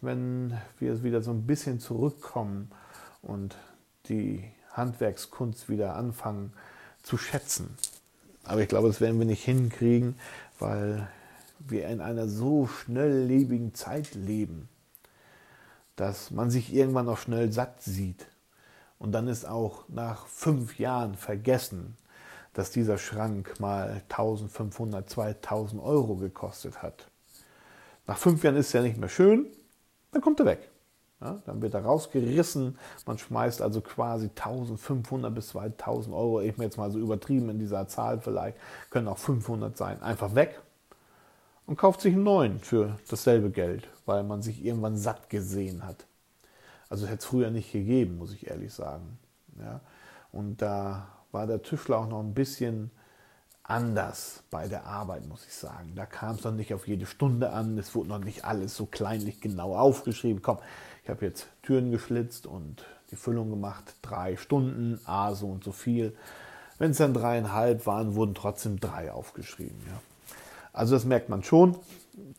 [0.01, 2.71] wenn wir wieder so ein bisschen zurückkommen
[3.21, 3.55] und
[4.09, 6.53] die Handwerkskunst wieder anfangen
[7.03, 7.77] zu schätzen.
[8.43, 10.15] Aber ich glaube, das werden wir nicht hinkriegen,
[10.59, 11.07] weil
[11.59, 14.67] wir in einer so schnelllebigen Zeit leben,
[15.95, 18.27] dass man sich irgendwann auch schnell satt sieht.
[18.97, 21.97] Und dann ist auch nach fünf Jahren vergessen,
[22.53, 27.07] dass dieser Schrank mal 1500, 2000 Euro gekostet hat.
[28.07, 29.45] Nach fünf Jahren ist ja nicht mehr schön,
[30.11, 30.70] dann kommt er weg.
[31.21, 32.77] Ja, dann wird er rausgerissen.
[33.05, 37.59] Man schmeißt also quasi 1500 bis 2000 Euro, ich bin jetzt mal so übertrieben in
[37.59, 38.57] dieser Zahl vielleicht,
[38.89, 40.59] können auch 500 sein, einfach weg
[41.67, 46.07] und kauft sich einen neuen für dasselbe Geld, weil man sich irgendwann satt gesehen hat.
[46.89, 49.19] Also hätte es früher nicht gegeben, muss ich ehrlich sagen.
[49.59, 49.79] Ja.
[50.31, 52.91] Und da war der Tischler auch noch ein bisschen
[53.63, 55.93] anders bei der Arbeit, muss ich sagen.
[55.95, 58.85] Da kam es noch nicht auf jede Stunde an, es wurde noch nicht alles so
[58.85, 60.41] kleinlich genau aufgeschrieben.
[60.41, 60.57] Komm,
[61.03, 65.71] ich habe jetzt Türen geschlitzt und die Füllung gemacht, drei Stunden, A so und so
[65.71, 66.15] viel.
[66.77, 69.77] Wenn es dann dreieinhalb waren, wurden trotzdem drei aufgeschrieben.
[69.87, 70.01] Ja.
[70.73, 71.77] Also das merkt man schon,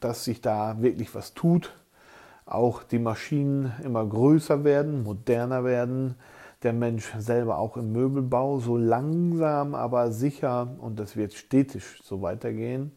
[0.00, 1.72] dass sich da wirklich was tut.
[2.46, 6.16] Auch die Maschinen immer größer werden, moderner werden.
[6.62, 12.22] Der Mensch selber auch im Möbelbau so langsam, aber sicher und das wird stetig so
[12.22, 12.92] weitergehen,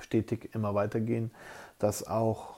[0.00, 1.30] stetig immer weitergehen,
[1.78, 2.56] dass auch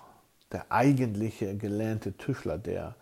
[0.53, 2.95] der eigentliche gelernte Tischler, der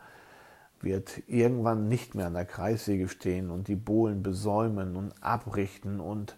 [0.81, 6.37] wird irgendwann nicht mehr an der Kreissäge stehen und die Bohlen besäumen und abrichten und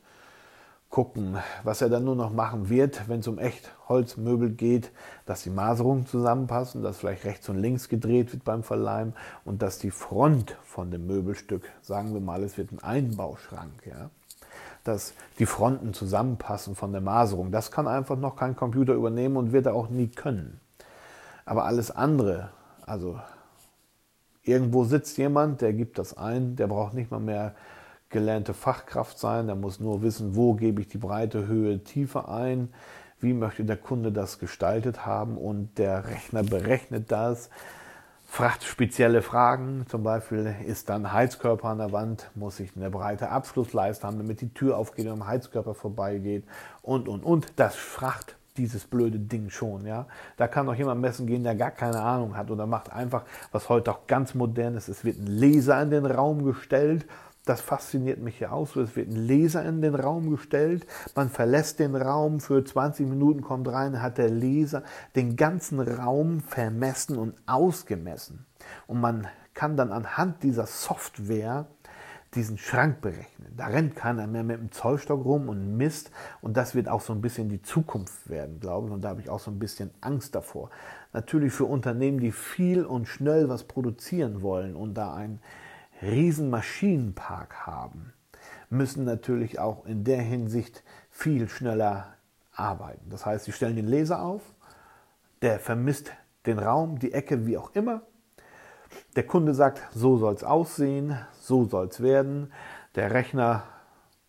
[0.95, 4.93] gucken, was er dann nur noch machen wird, wenn es um echt Holzmöbel geht,
[5.27, 9.13] dass die Maserungen zusammenpassen, dass vielleicht rechts und links gedreht wird beim Verleimen
[9.45, 14.09] und dass die Front von dem Möbelstück, sagen wir mal, es wird ein Einbauschrank, ja,
[14.85, 17.51] dass die Fronten zusammenpassen von der Maserung.
[17.51, 20.61] Das kann einfach noch kein Computer übernehmen und wird er auch nie können.
[21.45, 22.51] Aber alles andere,
[22.87, 23.19] also
[24.45, 27.57] irgendwo sitzt jemand, der gibt das ein, der braucht nicht mal mehr
[28.15, 32.73] gelernte Fachkraft sein, der muss nur wissen, wo gebe ich die Breite, Höhe, Tiefe ein,
[33.19, 37.51] wie möchte der Kunde das gestaltet haben und der Rechner berechnet das,
[38.25, 43.31] fragt spezielle Fragen, zum Beispiel ist dann Heizkörper an der Wand, muss ich eine breite
[43.31, 46.45] Abschlussleiste haben, damit die Tür aufgeht und am Heizkörper vorbeigeht
[46.83, 47.53] und, und, und.
[47.57, 50.07] Das fragt dieses blöde Ding schon, ja.
[50.37, 53.69] Da kann auch jemand messen gehen, der gar keine Ahnung hat oder macht einfach, was
[53.69, 57.07] heute auch ganz modern ist, es wird ein Laser in den Raum gestellt.
[57.45, 58.81] Das fasziniert mich hier auch so.
[58.81, 60.87] Es wird ein Laser in den Raum gestellt.
[61.15, 64.83] Man verlässt den Raum für 20 Minuten, kommt rein, hat der Laser
[65.15, 68.47] den ganzen Raum vermessen und ausgemessen.
[68.87, 71.67] Und man kann dann anhand dieser Software
[72.35, 73.53] diesen Schrank berechnen.
[73.57, 76.11] Da rennt keiner mehr mit dem Zollstock rum und misst.
[76.41, 78.93] Und das wird auch so ein bisschen die Zukunft werden, glaube ich.
[78.93, 80.71] Und da habe ich auch so ein bisschen Angst davor.
[81.13, 85.41] Natürlich für Unternehmen, die viel und schnell was produzieren wollen und da einen
[86.03, 88.13] riesen Maschinenpark haben,
[88.71, 92.15] müssen natürlich auch in der Hinsicht viel schneller
[92.53, 93.11] arbeiten.
[93.11, 94.43] Das heißt, sie stellen den Laser auf,
[95.43, 96.13] der vermisst
[96.47, 98.03] den Raum, die Ecke, wie auch immer,
[99.17, 102.53] der Kunde sagt, so soll es aussehen, so soll es werden.
[102.95, 103.65] Der Rechner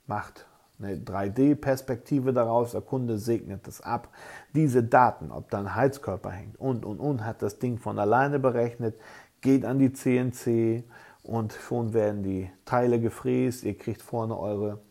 [0.08, 0.46] macht
[0.80, 4.10] eine 3D-Perspektive daraus, der Kunde segnet es ab.
[4.54, 8.40] Diese Daten, ob da ein Heizkörper hängt und, und, und, hat das Ding von alleine
[8.40, 9.00] berechnet,
[9.42, 10.84] geht an die CNC
[11.26, 13.64] und schon werden die Teile gefräst.
[13.64, 14.82] Ihr kriegt vorne eure,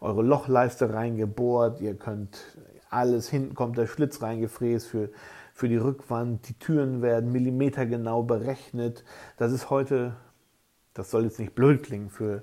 [0.00, 5.10] eure Lochleiste reingebohrt, ihr könnt alles, hinten kommt der Schlitz reingefräst für
[5.60, 6.48] für die Rückwand.
[6.48, 9.04] Die Türen werden millimetergenau berechnet.
[9.36, 10.16] Das ist heute,
[10.94, 12.42] das soll jetzt nicht blöd klingen für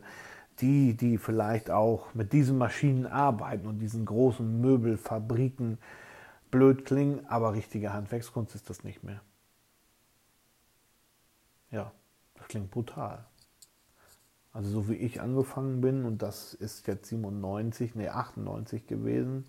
[0.60, 5.80] die, die vielleicht auch mit diesen Maschinen arbeiten und diesen großen Möbelfabriken
[6.52, 9.22] blöd klingen, aber richtige Handwerkskunst ist das nicht mehr.
[11.72, 11.92] Ja,
[12.36, 13.26] das klingt brutal.
[14.58, 19.46] Also so wie ich angefangen bin, und das ist jetzt 97, nee 98 gewesen,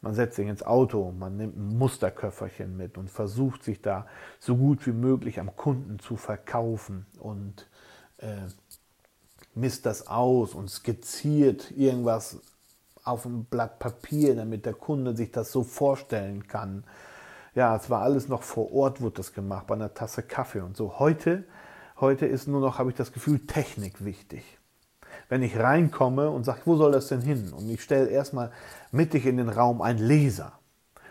[0.00, 4.08] man setzt sich ins Auto, man nimmt ein Musterköfferchen mit und versucht sich da
[4.40, 7.68] so gut wie möglich am Kunden zu verkaufen und
[8.18, 8.48] äh,
[9.54, 12.40] misst das aus und skizziert irgendwas
[13.04, 16.82] auf ein Blatt Papier, damit der Kunde sich das so vorstellen kann.
[17.54, 20.76] Ja, es war alles noch vor Ort, wurde das gemacht, bei einer Tasse Kaffee und
[20.76, 20.98] so.
[20.98, 21.44] Heute,
[22.00, 24.42] heute ist nur noch, habe ich das Gefühl, Technik wichtig
[25.28, 27.52] wenn ich reinkomme und sage, wo soll das denn hin?
[27.52, 28.52] Und ich stelle erstmal
[28.92, 30.52] mittig in den Raum einen Laser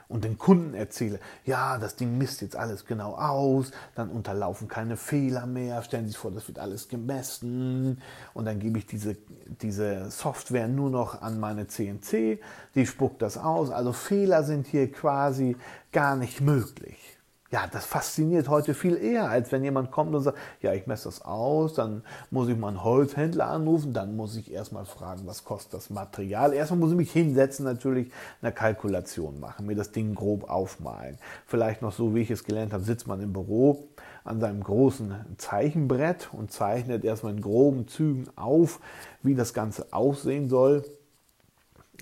[0.08, 4.98] und den Kunden erzähle, ja, das Ding misst jetzt alles genau aus, dann unterlaufen keine
[4.98, 8.02] Fehler mehr, stellen Sie sich vor, das wird alles gemessen
[8.34, 9.18] und dann gebe ich diese,
[9.62, 12.40] diese Software nur noch an meine CNC,
[12.76, 15.58] die spuckt das aus, also Fehler sind hier quasi
[15.92, 17.15] gar nicht möglich.
[17.56, 21.06] Ja, das fasziniert heute viel eher, als wenn jemand kommt und sagt, ja, ich messe
[21.06, 25.46] das aus, dann muss ich mal einen Holzhändler anrufen, dann muss ich erstmal fragen, was
[25.46, 26.52] kostet das Material.
[26.52, 31.18] Erstmal muss ich mich hinsetzen, natürlich eine Kalkulation machen, mir das Ding grob aufmalen.
[31.48, 33.88] Vielleicht noch so, wie ich es gelernt habe, sitzt man im Büro
[34.26, 38.82] an seinem großen Zeichenbrett und zeichnet erstmal in groben Zügen auf,
[39.24, 40.84] wie das Ganze aussehen soll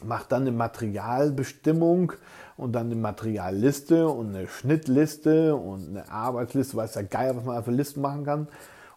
[0.04, 2.14] macht dann eine Materialbestimmung
[2.58, 7.64] und dann eine Materialliste und eine Schnittliste und eine Arbeitsliste, weiß ja geil, was man
[7.64, 8.48] für Listen machen kann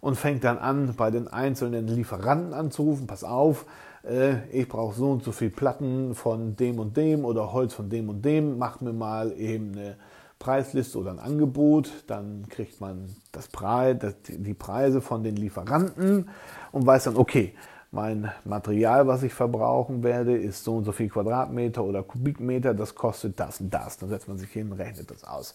[0.00, 3.66] und fängt dann an, bei den einzelnen Lieferanten anzurufen, pass auf,
[4.04, 7.88] äh, ich brauche so und so viel Platten von dem und dem oder Holz von
[7.88, 9.96] dem und dem, mach mir mal eben eine
[10.38, 13.96] Preisliste oder ein Angebot, dann kriegt man das Preis,
[14.28, 16.28] die Preise von den Lieferanten
[16.72, 17.54] und weiß dann, okay,
[17.90, 22.94] mein Material, was ich verbrauchen werde, ist so und so viel Quadratmeter oder Kubikmeter, das
[22.94, 23.99] kostet das und das.
[23.99, 25.55] Dann setzt man sich hin, rechnet das aus.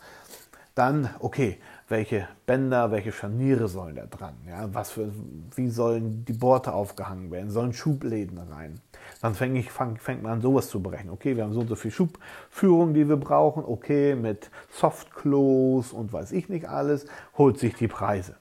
[0.74, 1.58] Dann, okay,
[1.89, 4.36] welche Bänder, welche Scharniere sollen da dran?
[4.48, 5.12] Ja, was für,
[5.54, 7.52] wie sollen die Borte aufgehangen werden?
[7.52, 8.80] Sollen Schubläden rein?
[9.22, 11.12] Dann fäng ich, fang, fängt man an, sowas zu berechnen.
[11.12, 13.65] Okay, wir haben so und so viel Schubführung, die wir brauchen.
[13.65, 17.06] Okay, mit Soft Close und weiß ich nicht alles,
[17.38, 18.38] holt sich die Preise.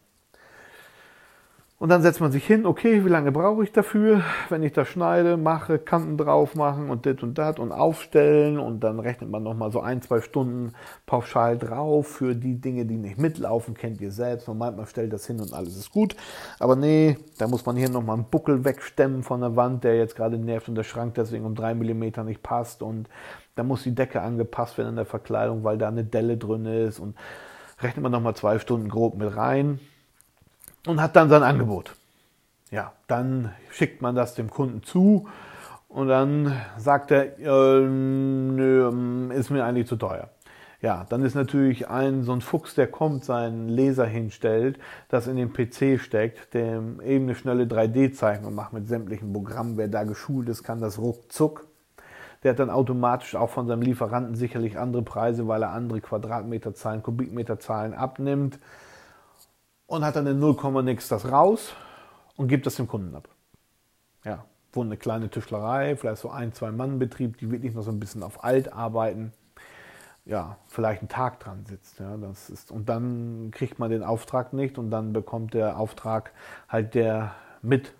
[1.80, 4.86] Und dann setzt man sich hin, okay, wie lange brauche ich dafür, wenn ich das
[4.86, 9.42] schneide, mache, Kanten drauf machen und dit und dat und aufstellen und dann rechnet man
[9.42, 10.74] nochmal so ein, zwei Stunden
[11.06, 14.46] pauschal drauf für die Dinge, die nicht mitlaufen, kennt ihr selbst.
[14.46, 16.14] Man meint, man stellt das hin und alles ist gut.
[16.58, 20.16] Aber nee, da muss man hier nochmal einen Buckel wegstemmen von der Wand, der jetzt
[20.16, 23.08] gerade nervt und der Schrank deswegen um drei Millimeter nicht passt und
[23.54, 26.98] da muss die Decke angepasst werden in der Verkleidung, weil da eine Delle drin ist
[26.98, 27.16] und
[27.80, 29.80] rechnet man nochmal zwei Stunden grob mit rein
[30.86, 31.94] und hat dann sein Angebot.
[32.70, 35.28] Ja, dann schickt man das dem Kunden zu
[35.88, 40.28] und dann sagt er, äh, nö, ähm, ist mir eigentlich zu teuer.
[40.82, 45.36] Ja, dann ist natürlich ein so ein Fuchs, der kommt, seinen Laser hinstellt, das in
[45.36, 49.76] den PC steckt, dem eben eine schnelle 3D-Zeichnung macht mit sämtlichen Programmen.
[49.76, 51.66] Wer da geschult ist, kann das ruckzuck.
[52.42, 57.02] Der hat dann automatisch auch von seinem Lieferanten sicherlich andere Preise, weil er andere Quadratmeterzahlen,
[57.02, 58.58] Kubikmeterzahlen abnimmt
[59.90, 61.72] und hat dann in 0, nix das raus
[62.36, 63.28] und gibt das dem Kunden ab.
[64.24, 67.90] Ja, wo eine kleine Tischlerei, vielleicht so ein, zwei Mann Betrieb, die wirklich noch so
[67.90, 69.32] ein bisschen auf alt arbeiten,
[70.24, 71.98] ja, vielleicht einen Tag dran sitzt.
[71.98, 76.30] Ja, das ist, und dann kriegt man den Auftrag nicht und dann bekommt der Auftrag
[76.68, 77.92] halt der mit,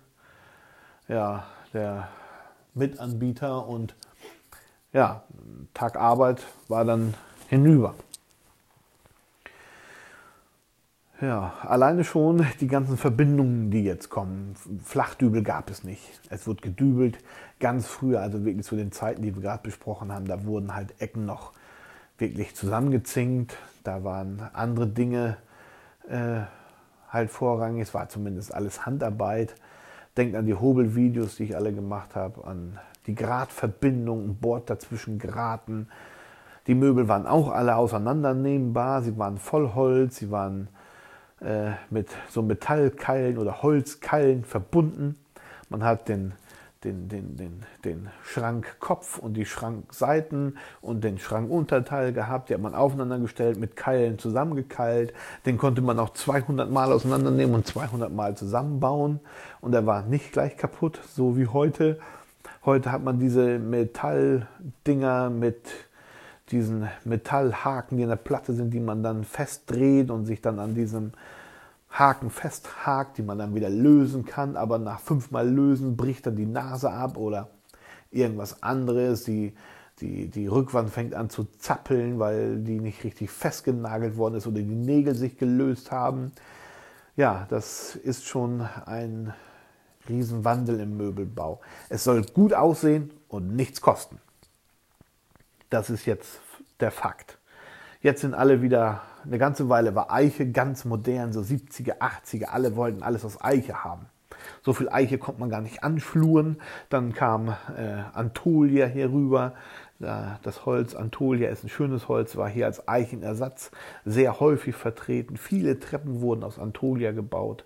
[1.09, 2.07] ja, der
[2.73, 3.95] Mitanbieter und
[4.93, 5.23] ja,
[5.73, 7.15] Tag Arbeit war dann
[7.49, 7.95] hinüber.
[11.21, 14.55] Ja, alleine schon die ganzen Verbindungen, die jetzt kommen.
[14.83, 16.19] Flachdübel gab es nicht.
[16.31, 17.19] Es wird gedübelt.
[17.59, 20.99] Ganz früher, also wirklich zu den Zeiten, die wir gerade besprochen haben, da wurden halt
[20.99, 21.53] Ecken noch
[22.17, 23.55] wirklich zusammengezinkt.
[23.83, 25.37] Da waren andere Dinge
[26.09, 26.41] äh,
[27.07, 27.83] halt vorrangig.
[27.83, 29.53] Es war zumindest alles Handarbeit.
[30.17, 35.19] Denkt an die Hobelvideos, die ich alle gemacht habe, an die Gratverbindung, ein Bord dazwischen
[35.19, 35.87] geraten.
[36.65, 39.03] Die Möbel waren auch alle auseinandernehmbar.
[39.03, 40.67] Sie waren Vollholz, sie waren
[41.41, 45.15] äh, mit so Metallkeilen oder Holzkeilen verbunden.
[45.69, 46.33] Man hat den,
[46.83, 52.49] den, den, den, den Schrankkopf und die Schrankseiten und den Schrankunterteil gehabt.
[52.49, 55.13] Die hat man aufeinander gestellt, mit Keilen zusammengekeilt.
[55.45, 59.19] Den konnte man auch 200 Mal auseinandernehmen und 200 Mal zusammenbauen.
[59.61, 61.99] Und er war nicht gleich kaputt, so wie heute.
[62.65, 65.63] Heute hat man diese Metalldinger mit
[66.51, 70.75] diesen Metallhaken, die in der Platte sind, die man dann festdreht und sich dann an
[70.75, 71.11] diesem
[71.89, 76.45] Haken festhakt, die man dann wieder lösen kann, aber nach fünfmal lösen bricht dann die
[76.45, 77.49] Nase ab oder
[78.11, 79.23] irgendwas anderes.
[79.23, 79.53] Die,
[79.99, 84.61] die, die Rückwand fängt an zu zappeln, weil die nicht richtig festgenagelt worden ist oder
[84.61, 86.31] die Nägel sich gelöst haben.
[87.17, 89.33] Ja, das ist schon ein
[90.07, 91.59] Riesenwandel im Möbelbau.
[91.89, 94.19] Es soll gut aussehen und nichts kosten.
[95.71, 96.41] Das ist jetzt
[96.81, 97.39] der Fakt.
[98.01, 102.75] Jetzt sind alle wieder, eine ganze Weile war Eiche ganz modern, so 70er, 80er, alle
[102.75, 104.07] wollten alles aus Eiche haben.
[104.63, 106.57] So viel Eiche konnte man gar nicht anschluren.
[106.89, 109.53] Dann kam äh, Antolia hier rüber.
[109.99, 113.69] Das Holz Antolia ist ein schönes Holz, war hier als Eichenersatz
[114.03, 115.37] sehr häufig vertreten.
[115.37, 117.65] Viele Treppen wurden aus Antolia gebaut.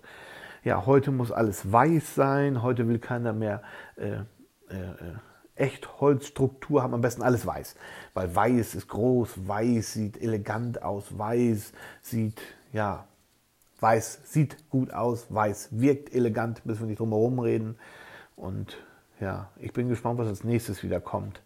[0.62, 2.62] Ja, heute muss alles weiß sein.
[2.62, 3.62] Heute will keiner mehr
[3.96, 4.16] äh,
[4.68, 5.14] äh,
[5.56, 7.76] echt Holzstruktur haben, am besten alles weiß.
[8.14, 12.40] Weil weiß ist groß, weiß sieht elegant aus, weiß sieht,
[12.72, 13.06] ja,
[13.80, 17.78] weiß sieht gut aus, weiß wirkt elegant, müssen wir nicht drum herum reden.
[18.36, 18.76] Und
[19.20, 21.42] ja, ich bin gespannt, was als nächstes wieder kommt.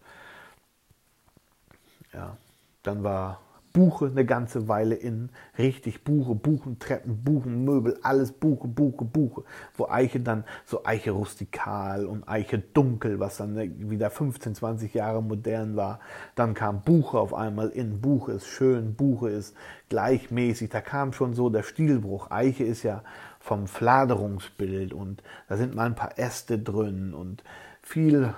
[2.13, 2.37] Ja,
[2.83, 3.39] dann war
[3.73, 5.29] Buche eine ganze Weile in.
[5.57, 9.43] Richtig Buche, Buchentreppen, Buchenmöbel, alles Buche, Buche, Buche.
[9.75, 13.55] Wo Eiche dann so Eiche rustikal und Eiche dunkel, was dann
[13.89, 15.99] wieder 15, 20 Jahre modern war.
[16.35, 18.01] Dann kam Buche auf einmal in.
[18.01, 19.55] Buche ist schön, Buche ist
[19.89, 20.69] gleichmäßig.
[20.69, 22.31] Da kam schon so der Stilbruch.
[22.31, 23.03] Eiche ist ja
[23.39, 27.43] vom Fladerungsbild und da sind mal ein paar Äste drin und
[27.81, 28.33] viel,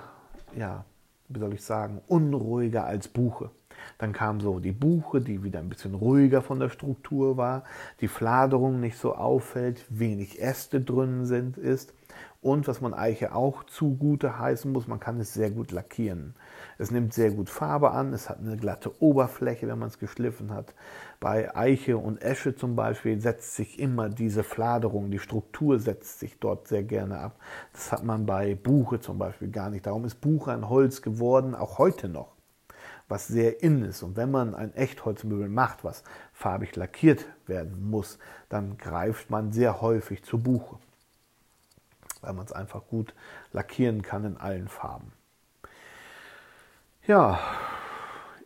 [0.56, 0.84] ja,
[1.28, 3.50] wie soll ich sagen, unruhiger als Buche.
[3.98, 7.64] Dann kam so die Buche, die wieder ein bisschen ruhiger von der Struktur war,
[8.00, 11.94] die Fladerung nicht so auffällt, wenig Äste drin sind, ist.
[12.44, 16.34] Und was man Eiche auch zugute heißen muss, man kann es sehr gut lackieren.
[16.76, 20.52] Es nimmt sehr gut Farbe an, es hat eine glatte Oberfläche, wenn man es geschliffen
[20.52, 20.74] hat.
[21.20, 26.38] Bei Eiche und Esche zum Beispiel setzt sich immer diese Fladerung, die Struktur setzt sich
[26.38, 27.40] dort sehr gerne ab.
[27.72, 29.86] Das hat man bei Buche zum Beispiel gar nicht.
[29.86, 32.33] Darum ist Buche ein Holz geworden, auch heute noch
[33.14, 34.02] was sehr in ist.
[34.02, 36.02] Und wenn man ein Echtholzmöbel macht, was
[36.32, 40.78] farbig lackiert werden muss, dann greift man sehr häufig zur Buche
[42.24, 43.14] weil man es einfach gut
[43.52, 45.12] lackieren kann in allen Farben.
[47.06, 47.38] Ja,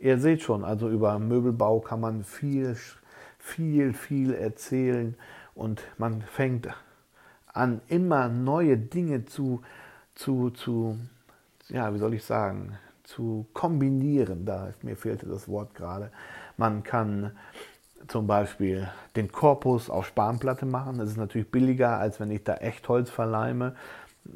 [0.01, 2.77] ihr seht schon, also über Möbelbau kann man viel,
[3.39, 5.17] viel, viel erzählen
[5.55, 6.69] und man fängt
[7.47, 9.63] an, immer neue Dinge zu,
[10.15, 10.99] zu, zu
[11.69, 12.79] ja, wie soll ich sagen,
[13.09, 14.45] zu kombinieren.
[14.45, 16.11] Da mir fehlte das Wort gerade.
[16.57, 17.33] Man kann
[18.07, 20.99] zum Beispiel den Korpus auf Spanplatte machen.
[20.99, 23.75] Das ist natürlich billiger, als wenn ich da Echtholz verleime.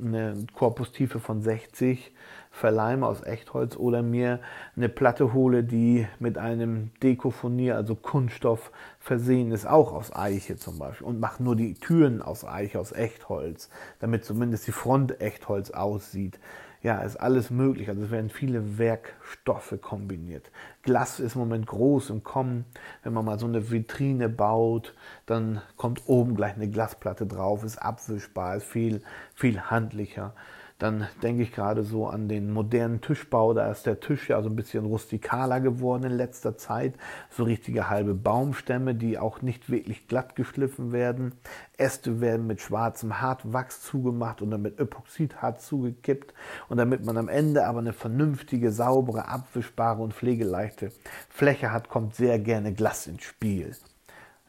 [0.03, 2.13] Eine Korpustiefe von 60
[2.51, 4.41] verleime aus Echtholz oder mir
[4.75, 10.79] eine Platte hole, die mit einem Dekofonier, also Kunststoff versehen ist, auch aus Eiche zum
[10.79, 13.69] Beispiel und mache nur die Türen aus Eiche, aus Echtholz,
[14.01, 16.39] damit zumindest die Front Echtholz aussieht
[16.83, 17.89] ja, ist alles möglich.
[17.89, 20.51] Also es werden viele Werkstoffe kombiniert.
[20.83, 22.65] Glas ist im Moment groß im Kommen.
[23.05, 24.95] Wenn man mal so eine Vitrine baut,
[25.27, 29.03] dann kommt oben gleich eine Glasplatte drauf, ist abwischbar, ist viel,
[29.35, 30.35] viel handlicher.
[30.83, 33.55] Dann denke ich gerade so an den modernen Tischbau.
[33.55, 36.97] Da ist der Tisch ja so ein bisschen rustikaler geworden in letzter Zeit.
[37.31, 41.37] So richtige halbe Baumstämme, die auch nicht wirklich glatt geschliffen werden.
[41.77, 46.35] Äste werden mit schwarzem Hartwachs zugemacht oder mit Epoxidharz zugekippt.
[46.69, 50.91] Und damit man am Ende aber eine vernünftige, saubere, abwischbare und pflegeleichte
[51.29, 53.77] Fläche hat, kommt sehr gerne Glas ins Spiel.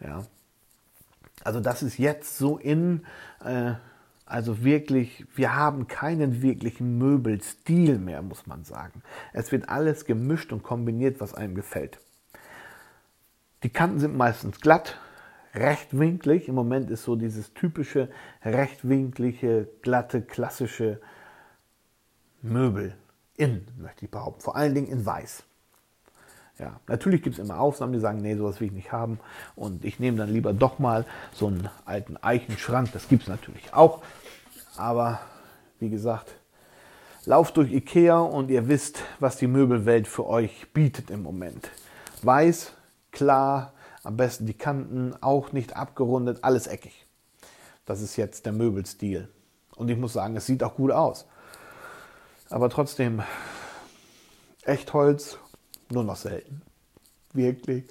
[0.03, 0.23] Ja.
[1.43, 3.05] Also das ist jetzt so in.
[3.45, 3.73] Äh,
[4.33, 9.03] also wirklich, wir haben keinen wirklichen Möbelstil mehr, muss man sagen.
[9.31, 11.99] Es wird alles gemischt und kombiniert, was einem gefällt.
[13.61, 14.99] Die Kanten sind meistens glatt,
[15.53, 16.47] rechtwinklig.
[16.47, 18.09] Im Moment ist so dieses typische
[18.43, 20.99] rechtwinklige, glatte, klassische
[22.41, 22.95] Möbel
[23.37, 24.41] in, möchte ich behaupten.
[24.41, 25.43] Vor allen Dingen in weiß.
[26.59, 29.19] Ja, natürlich gibt es immer Ausnahmen, die sagen, nee, sowas will ich nicht haben.
[29.55, 32.91] Und ich nehme dann lieber doch mal so einen alten Eichenschrank.
[32.93, 34.03] Das gibt es natürlich auch.
[34.77, 35.19] Aber
[35.79, 36.35] wie gesagt,
[37.25, 41.71] lauft durch Ikea und ihr wisst, was die Möbelwelt für euch bietet im Moment.
[42.21, 42.73] Weiß,
[43.11, 43.73] klar,
[44.03, 47.07] am besten die Kanten auch nicht abgerundet, alles eckig.
[47.85, 49.27] Das ist jetzt der Möbelstil.
[49.75, 51.25] Und ich muss sagen, es sieht auch gut aus.
[52.49, 53.23] Aber trotzdem,
[54.63, 55.39] Echtholz
[55.93, 56.61] nur noch selten.
[57.33, 57.85] Wirklich.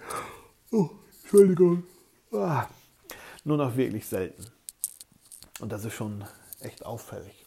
[0.71, 0.91] Oh,
[1.23, 1.85] Entschuldigung.
[2.33, 2.67] Ah,
[3.45, 4.45] nur noch wirklich selten.
[5.61, 6.25] Und das ist schon
[6.61, 7.45] echt auffällig.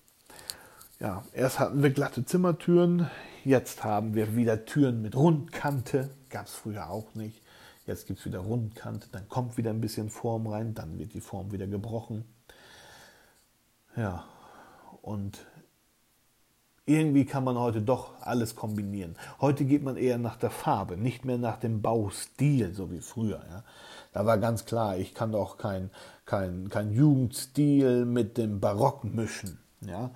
[0.99, 3.09] Ja, erst hatten wir glatte Zimmertüren,
[3.43, 6.09] jetzt haben wir wieder Türen mit Rundkante.
[6.29, 7.41] Gab es früher auch nicht.
[7.85, 11.21] Jetzt gibt es wieder Rundkante, dann kommt wieder ein bisschen Form rein, dann wird die
[11.21, 12.25] Form wieder gebrochen.
[13.95, 14.25] Ja,
[15.01, 15.45] und
[16.86, 19.15] irgendwie kann man heute doch alles kombinieren.
[19.41, 23.41] Heute geht man eher nach der Farbe, nicht mehr nach dem Baustil, so wie früher.
[23.49, 23.63] Ja.
[24.13, 25.89] Da war ganz klar, ich kann doch kein,
[26.25, 29.59] kein, kein Jugendstil mit dem Barock mischen.
[29.81, 30.11] Ja.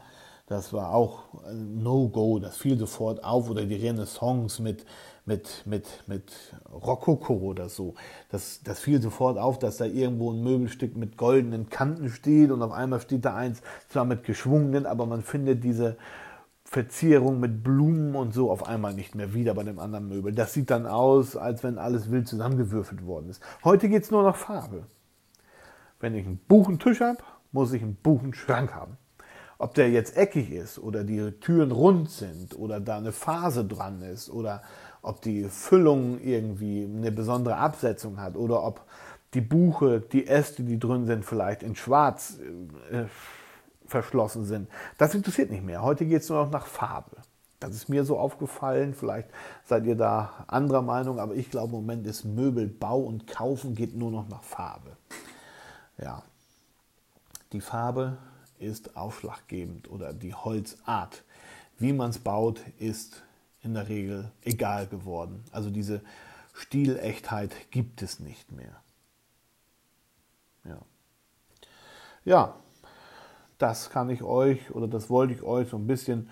[0.45, 3.49] Das war auch No-Go, das fiel sofort auf.
[3.49, 4.83] Oder die Renaissance mit,
[5.25, 6.31] mit, mit, mit
[6.71, 7.93] Rokoko oder so.
[8.31, 12.63] Das, das fiel sofort auf, dass da irgendwo ein Möbelstück mit goldenen Kanten steht und
[12.63, 15.97] auf einmal steht da eins zwar mit geschwungenen, aber man findet diese
[16.69, 20.33] Verzierung mit Blumen und so auf einmal nicht mehr wieder bei dem anderen Möbel.
[20.33, 23.41] Das sieht dann aus, als wenn alles wild zusammengewürfelt worden ist.
[23.63, 24.83] Heute geht es nur nach Farbe.
[25.99, 27.17] Wenn ich einen Buchentisch habe,
[27.51, 28.97] muss ich einen Buchenschrank haben.
[29.57, 34.03] Ob der jetzt eckig ist oder die Türen rund sind oder da eine Phase dran
[34.03, 34.61] ist oder
[35.01, 38.85] ob die Füllung irgendwie eine besondere Absetzung hat oder ob
[39.33, 42.37] die Buche, die Äste, die drin sind, vielleicht in schwarz
[42.91, 43.05] äh,
[43.89, 44.69] verschlossen sind.
[44.97, 45.81] Das interessiert nicht mehr.
[45.81, 47.17] Heute geht es nur noch nach Farbe.
[47.59, 48.93] Das ist mir so aufgefallen.
[48.93, 49.29] Vielleicht
[49.65, 53.95] seid ihr da anderer Meinung, aber ich glaube, im Moment ist Möbelbau und Kaufen geht
[53.95, 54.95] nur noch nach Farbe.
[55.97, 56.23] Ja,
[57.51, 58.17] die Farbe
[58.59, 61.23] ist ausschlaggebend oder die Holzart.
[61.77, 63.23] Wie man es baut, ist
[63.61, 65.43] in der Regel egal geworden.
[65.51, 66.01] Also diese
[66.53, 68.81] Stilechtheit gibt es nicht mehr.
[70.65, 70.77] Ja.
[72.25, 72.55] Ja,
[73.59, 76.29] das kann ich euch oder das wollte ich euch so ein bisschen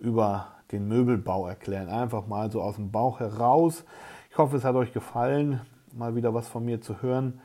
[0.00, 1.88] über den Möbelbau erklären.
[1.88, 3.84] Einfach mal so aus dem Bauch heraus.
[4.30, 5.60] Ich hoffe, es hat euch gefallen,
[5.92, 7.40] mal wieder was von mir zu hören.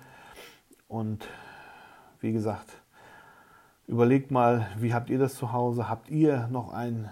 [0.87, 1.27] Und
[2.21, 2.71] wie gesagt,
[3.87, 5.87] Überlegt mal, wie habt ihr das zu Hause?
[5.87, 7.09] Habt ihr noch einen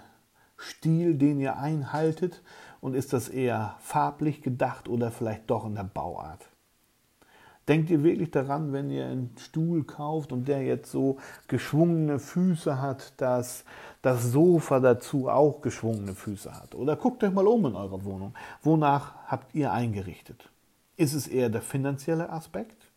[0.57, 2.41] Stil, den ihr einhaltet?
[2.81, 6.49] Und ist das eher farblich gedacht oder vielleicht doch in der Bauart?
[7.67, 12.81] Denkt ihr wirklich daran, wenn ihr einen Stuhl kauft und der jetzt so geschwungene Füße
[12.81, 13.63] hat, dass
[14.01, 16.75] das Sofa dazu auch geschwungene Füße hat?
[16.75, 18.33] Oder guckt euch mal um in eurer Wohnung.
[18.61, 20.49] Wonach habt ihr eingerichtet?
[20.97, 22.91] Ist es eher der finanzielle Aspekt?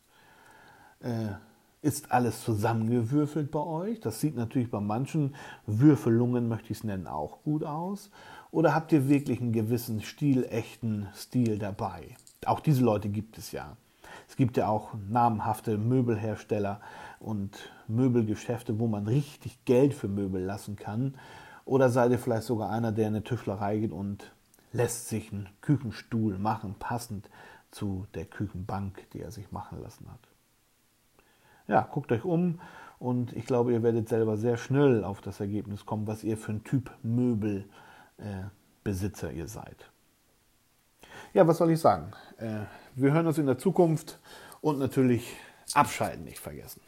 [1.00, 1.34] Äh,
[1.82, 4.00] ist alles zusammengewürfelt bei euch?
[4.00, 5.36] Das sieht natürlich bei manchen
[5.66, 8.10] Würfelungen, möchte ich es nennen, auch gut aus.
[8.50, 12.16] Oder habt ihr wirklich einen gewissen stilechten Stil dabei?
[12.44, 13.76] Auch diese Leute gibt es ja.
[14.28, 16.80] Es gibt ja auch namhafte Möbelhersteller
[17.20, 21.14] und Möbelgeschäfte, wo man richtig Geld für Möbel lassen kann.
[21.64, 24.32] Oder seid ihr vielleicht sogar einer, der in eine Tischlerei geht und
[24.72, 27.28] lässt sich einen Küchenstuhl machen, passend
[27.70, 30.20] zu der Küchenbank, die er sich machen lassen hat.
[31.66, 32.60] Ja, guckt euch um
[32.98, 36.52] und ich glaube, ihr werdet selber sehr schnell auf das Ergebnis kommen, was ihr für
[36.52, 39.90] ein Typ Möbelbesitzer äh, ihr seid.
[41.36, 42.12] Ja, was soll ich sagen?
[42.38, 42.60] Äh,
[42.94, 44.18] wir hören uns in der Zukunft
[44.62, 45.36] und natürlich
[45.74, 46.80] abschalten nicht vergessen.